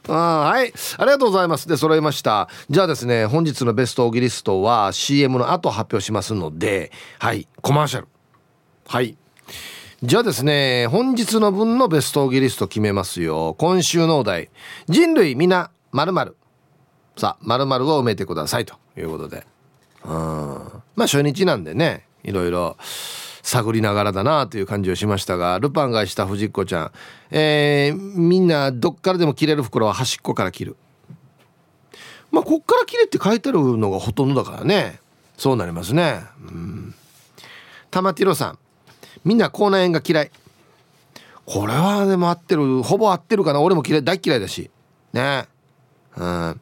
[0.09, 0.73] あはい。
[0.97, 1.67] ありがとうございます。
[1.67, 2.49] で揃いました。
[2.69, 7.47] じゃあですね本日のベストオギリストは CM の後発表しますのではい。
[7.61, 8.07] コマーシャル。
[8.87, 9.17] はい。
[10.03, 13.55] じゃあですね本日の分のベストオギリスト決めますよ。
[13.57, 14.49] 今週のお題。
[14.89, 16.37] 人類皆〇〇。
[17.17, 19.45] さあ〇〇を埋めてくださいということで。
[20.03, 20.11] うん。
[20.11, 22.77] まあ初日なんでねいろいろ。
[23.43, 26.91] 探りながらだなという感じをしましたがルパンがした藤子ちゃん、
[27.31, 30.77] えー、みんなどっからでも切れる袋は端っこから切る。
[32.31, 34.99] まあこっから切れって書いてあるのがほとんどだからね。
[35.37, 36.21] そうなりますね。
[36.39, 36.95] うん。
[37.89, 38.59] 玉ティロさん。
[39.25, 40.31] みんな口内炎が嫌い。
[41.45, 42.83] これはでも合ってる。
[42.83, 43.59] ほぼ合ってるかな。
[43.59, 44.03] 俺も嫌い。
[44.03, 44.71] 大嫌いだし。
[45.11, 45.45] ね。
[46.15, 46.61] うん。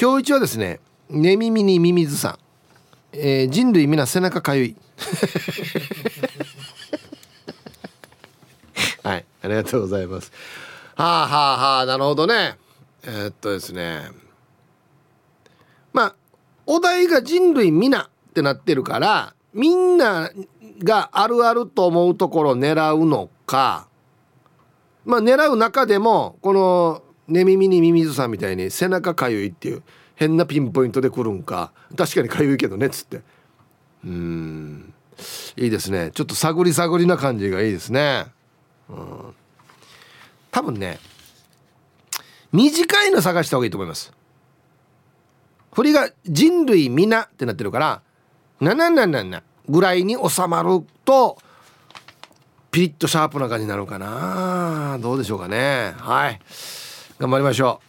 [0.00, 2.38] 今日一はですね寝耳にミミズさん、
[3.12, 4.76] えー、人類皆背中かゆい。
[9.02, 10.32] はいありがとうございます。
[10.96, 12.56] はあはあはあなるほどね。
[13.02, 14.10] えー、っとですね。
[15.92, 16.14] まあ
[16.66, 20.30] お題が人類皆ってなってるからみんな
[20.82, 23.88] があるあると思うところを狙うのか
[25.04, 29.82] まあ狙う中でもこの寝耳にミミズさんみたいに背中かゆいっていう
[30.14, 31.72] 変なピンポイントで来るんか。
[31.96, 33.22] 確かにかゆいけどねっつって。
[34.04, 34.94] うん。
[35.56, 36.10] いいですね。
[36.12, 38.26] ちょっと探り探りな感じがいいですね。
[38.88, 39.34] うん。
[40.50, 40.98] 多分ね
[42.52, 44.12] 短いの探した方がいいと思います。
[45.72, 48.02] 振りが人類皆ってなってるから
[48.60, 51.38] なななななぐらいに収まると
[52.70, 54.98] ピリッとシャープな感じになるかな。
[55.00, 55.94] どうでしょうかね。
[55.96, 56.40] はい。
[57.18, 57.80] 頑張りましょ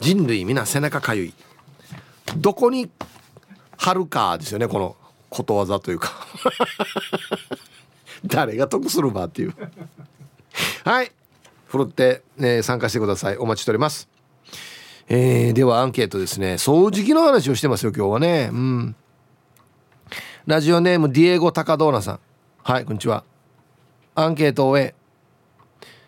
[0.00, 0.04] う。
[0.04, 1.34] 人類皆背中かゆい。
[2.36, 2.90] どこに
[3.84, 4.96] 貼るかですよねこの
[5.28, 6.12] ことわざというか。
[8.24, 9.54] 誰が得するばっていう。
[10.84, 11.12] はい。
[11.66, 13.36] ふるって、ね、参加してください。
[13.36, 14.08] お待ちしております。
[15.08, 16.54] えー、ではアンケートですね。
[16.54, 18.48] 掃除機の話をしてますよ今日はね。
[18.50, 18.96] うん。
[20.46, 22.20] ラジオネームディエゴ・タカドーナさん。
[22.62, 23.24] はいこんにちは。
[24.14, 24.94] アンケートを終え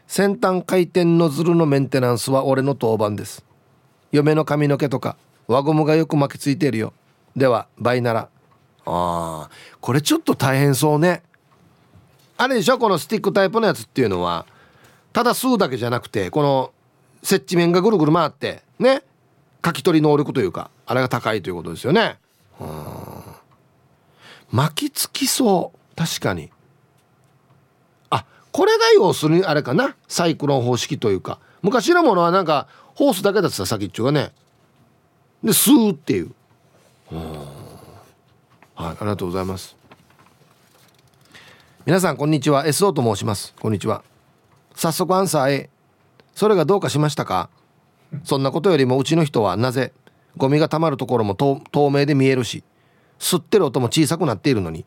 [0.06, 3.44] 先端回転ノズルのメンテナンスは俺の当番です。
[4.12, 6.94] 嫁の髪の毛とか輪ゴムがよく巻きついているよ。
[7.36, 8.28] では倍なら。
[8.86, 9.76] あー。
[9.80, 11.22] これちょっと大変そうね。
[12.38, 12.78] あれでしょ？
[12.78, 14.46] このスティックタイプのやつっていうのは。
[15.12, 16.72] ただ吸うだけじゃなくてこの
[17.22, 19.02] 接地面がぐるぐる回ってね？
[19.64, 22.18] 書き取り能力というかあれが高いということですよね。
[24.50, 25.96] 巻きつきそう。
[25.96, 26.50] 確かに。
[28.10, 29.96] あこれが要するにあれかな？
[30.08, 31.38] サイクロン方式というか。
[31.62, 34.32] 昔のものはなんかホースだけだった先っちょがね。
[35.42, 36.32] で吸うっていう
[37.12, 37.18] は
[38.78, 39.76] いありがとうございます。
[41.84, 42.66] 皆さんこんにちは。
[42.66, 43.54] SO と申します。
[43.60, 44.02] こんにちは。
[44.74, 45.70] 早速アンサー A
[46.34, 47.48] それがどうかしましたか？
[48.24, 49.92] そんなことよりもうちの人はなぜ？
[50.36, 52.64] ゴミが溜まるところも透明で見えるし
[53.20, 54.84] 吸ってる音も小さくなっているのに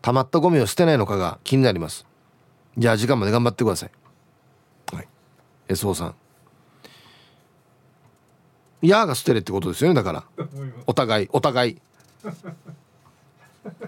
[0.00, 2.06] 溜まったゴミを捨てないのかが気になります。
[2.78, 3.90] じゃあ時間まで頑張ってください。
[4.96, 5.08] はい。
[5.68, 6.14] SO さん
[8.88, 10.24] 「や」が捨てれってことですよねだから。
[10.86, 11.80] お互いお互い。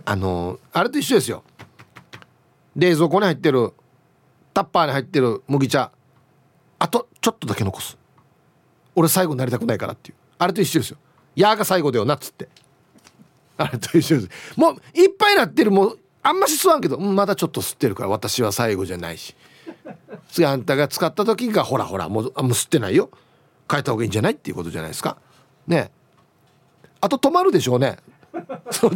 [0.04, 1.42] あのあれと一緒ですよ。
[2.76, 3.72] 冷蔵庫に入ってる
[4.54, 5.92] タッパーに入ってる麦茶
[6.78, 7.98] あとちょっとだけ残す。
[8.94, 10.16] 俺最後になりたくないからっていう。
[10.38, 10.98] あれと一緒ですよ
[11.36, 12.48] 「や」が最後だよなっつって。
[13.56, 14.28] あれと一緒です。
[14.56, 19.34] もういっぱいなってるもうあんまし吸わんけど、うん、まだちょっと吸ってるから私は最後じゃないし。
[20.30, 23.10] 次あんたが使った時がほらほらもうあもう吸ってないよ
[23.72, 25.16] 変えた方がいいんじゃないっていうことじゃないですか。
[25.66, 25.90] ね。
[27.00, 27.96] あと止まるでしょうね。
[28.70, 28.90] そう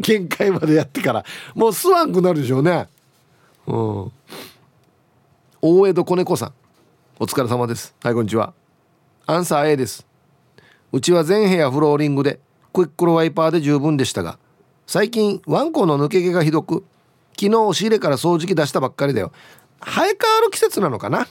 [0.00, 1.24] 限界までやってから。
[1.54, 2.88] もう吸わんくなるでしょうね。
[3.68, 4.12] うん。
[5.62, 6.52] 大江戸子猫さん。
[7.20, 7.94] お疲れ様です。
[8.02, 8.52] はいこんにちは。
[9.26, 10.04] アンサー A です。
[10.90, 12.40] うちは全部屋フローリングで
[12.72, 14.38] クイックルワイパーで十分でしたが
[14.86, 16.84] 最近ワンコの抜け毛がひどく
[17.38, 19.32] 昨日押し入れから掃除機出したばっかりだよ。
[19.80, 21.28] 生え変わる季節なのかな。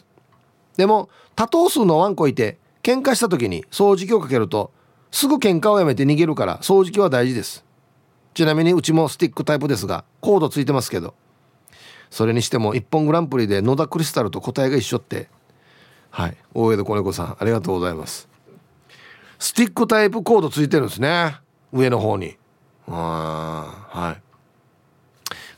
[0.78, 4.72] でも多頭数のワンコいて喧嘩した時に掃除機をかけると
[5.12, 7.66] すぐ喧嘩をやめて逃げるから掃除機は大事です。
[8.34, 11.16] ちなみにうちもスティックタイプですがコードついてますけど
[12.12, 15.30] それにしても一本グランプリで野田クリスタルと答えが一緒って。
[16.10, 16.38] はい。
[16.54, 18.30] 大江戸子猫さんありがとうございます。
[19.40, 21.38] スティックタイプコードついてるんですね。
[21.72, 22.38] 上の方に。
[22.88, 23.77] あはい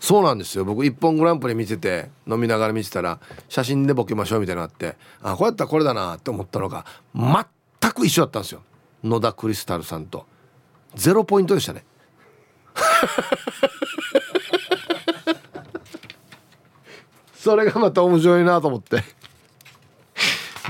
[0.09, 0.65] そうなんですよ。
[0.65, 6.83] 僕一本グランプリ見てて飲みながら見てたら写真でボケましょうみたいなのあってあこうやったらこれだなって思ったのが
[7.13, 7.45] 全
[7.91, 8.63] く一緒だったんですよ。
[9.03, 10.25] 野田クリスタルさんと。
[10.95, 11.85] ゼロポイントでしたね。
[17.37, 19.03] それがまた面白いなと思って。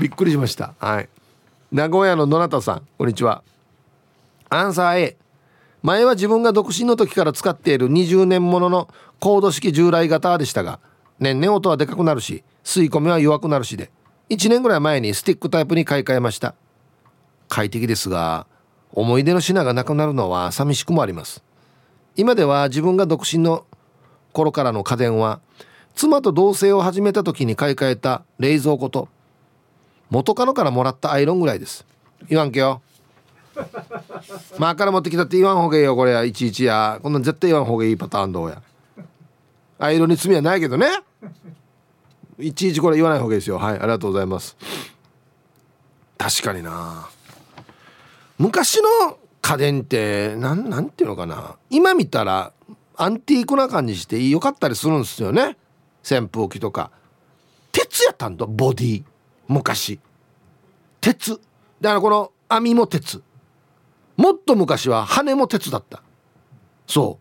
[0.02, 0.74] びっくりしました。
[0.78, 1.08] はい。
[1.72, 3.42] 名古屋の野中さんこんにちは。
[4.50, 5.16] アンサー A
[5.82, 10.78] 前は自分が独身の時から使っている20年もののコード式従来型でしたが
[11.18, 13.90] 年々音はでかくなるし吸い込みは弱くなるしで
[14.30, 16.54] 1年ぐらい前にスティックタイプに買い替えました。
[17.48, 18.46] 快適ですが
[18.92, 21.42] 思い出の品がなくなるのは寂しくもあります。
[22.16, 23.64] 今では自分が独身の
[24.32, 25.40] 頃からの家電は
[25.96, 29.08] 妻と同棲を始めた時に買い替えた冷蔵庫と
[30.10, 31.84] 元カノからもらったアイロンぐらいです。
[32.28, 32.82] 言わんけよ。
[34.58, 36.98] まあから持ってきたって言わん方がいいよこれやいちいちや。
[37.02, 38.62] こんなん絶対言わん方がいいパターンどうや。
[39.78, 40.88] アイロンに罪はないけどね。
[42.38, 43.58] いちいちこれ言わない方がいいですよ。
[43.58, 44.56] はいありがとうございます。
[46.18, 47.08] 確かにな。
[48.38, 51.56] 昔の家電ってなんなんていうのかな。
[51.70, 52.52] 今見たら
[52.96, 55.56] アンティークな感じして良かったりするんですよね。
[56.04, 56.90] 扇風機とか。
[57.72, 59.04] 鉄やったんだボディ。
[59.48, 59.98] 昔。
[61.00, 61.40] 鉄。
[61.80, 63.22] だからこの網も鉄。
[64.20, 66.02] もっと昔は羽も鉄だった。
[66.86, 67.18] そ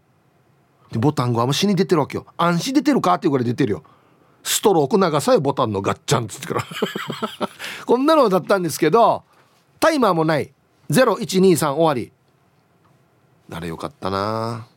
[0.91, 0.93] う。
[0.93, 2.25] でボタンがも死に出てるわけよ。
[2.35, 3.83] 暗視出てるかっていうぐらい出てるよ。
[4.43, 6.65] ストローク長さよボタンのガッチャンっつってから。
[7.87, 9.23] こんなのだったんですけど
[9.79, 10.51] タイマーもない。
[10.89, 12.11] 0123終わり。
[13.49, 14.67] あれよかったな、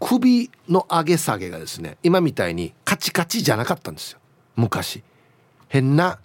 [0.00, 4.18] 首の上げ下げがですね今みたいにカチカチじゃなかったんですよ。
[4.56, 5.04] 昔。
[5.68, 6.18] 変な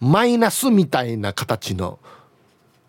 [0.00, 1.98] マイナスみたいな形の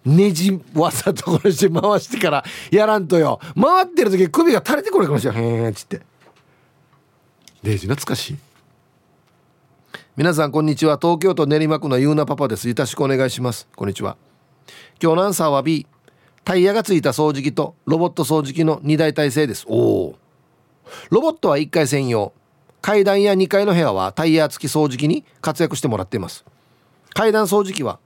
[0.08, 3.39] ねじわざところして回してからやらんとよ。
[3.62, 6.01] 回ってる時首が垂れてくるかもしれないへえっつって。
[7.64, 8.38] レイジ懐かしい。
[10.16, 10.97] 皆さんこんにちは。
[10.97, 12.70] 東京都練馬区のゆうなパパです。
[12.70, 13.68] よろしくお願いします。
[13.76, 14.16] こんにちは。
[15.01, 15.86] 今日のアンサーは B
[16.45, 19.66] タイヤがついた掃除機とロボット掃除機の2台体制です。
[19.68, 20.16] おお
[21.10, 22.32] ロボットは1階専用。
[22.82, 26.45] 階段や2階の部屋はタイヤ付き掃除機に活躍してもらっています。
[27.14, 27.99] 階段掃除機は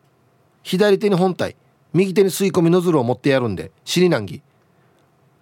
[0.64, 1.56] 左手に本体。
[1.94, 4.42] 右手に吸い込みノズルを持ってやるんで尻難儀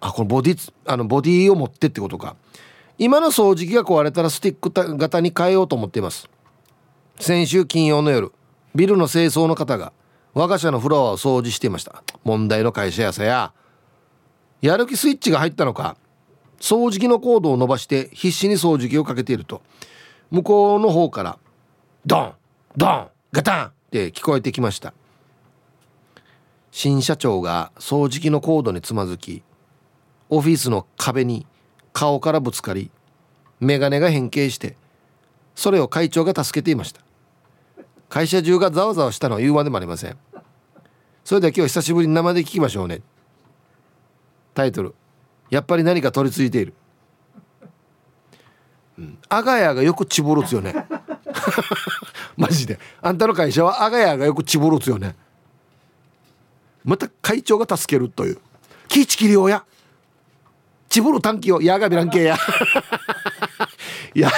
[0.00, 2.36] あこのボディあのボディを持ってってことか。
[2.98, 6.28] 今の掃除機が壊れたらスティック型に変えようと思っています。
[7.18, 8.32] 先週金曜の夜
[8.74, 9.92] ビルの清掃の方が
[10.34, 12.02] 我が社のフロアを掃除していました。
[12.24, 13.52] 問題の会社やさや。
[14.60, 15.96] やる気スイッチが入ったのか
[16.60, 19.62] 掃除機のコードを伸ばして必死に掃除機をかけていると。
[20.30, 21.38] 向こうの方から
[22.06, 22.34] ドン
[22.76, 24.94] ドンガタンって聞こえてきました。
[26.70, 29.42] 新社長が掃除機のコードにつまずき
[30.28, 31.46] オフィスの壁に
[31.92, 32.90] 顔からぶつかり
[33.58, 34.76] 眼鏡が変形して
[35.54, 37.02] それを会長が助けていました。
[38.08, 40.16] 会社中がざわざわしたのは言うまでもありません。
[41.24, 43.02] それでは今日久しぶりに生で聞きましょうね。
[44.54, 44.94] タイトル。
[45.50, 46.74] やっぱり何か取り付いている、
[48.98, 50.74] うん、アガヤがよくチボるつよね。
[52.36, 52.78] マジで。
[53.02, 55.16] あんたの会社はアガヤがよくチボるつよね。
[56.84, 58.38] また会長が助けるという。
[58.88, 59.64] キーチキリオや
[60.88, 62.36] チブル短期をやがびらんけや。
[64.12, 64.30] いや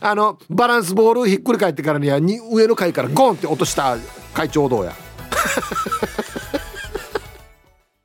[0.00, 3.96] あのバランスボールひっくり返ってからにはに上の階からゴンって落とした
[4.32, 4.94] 会長どうや。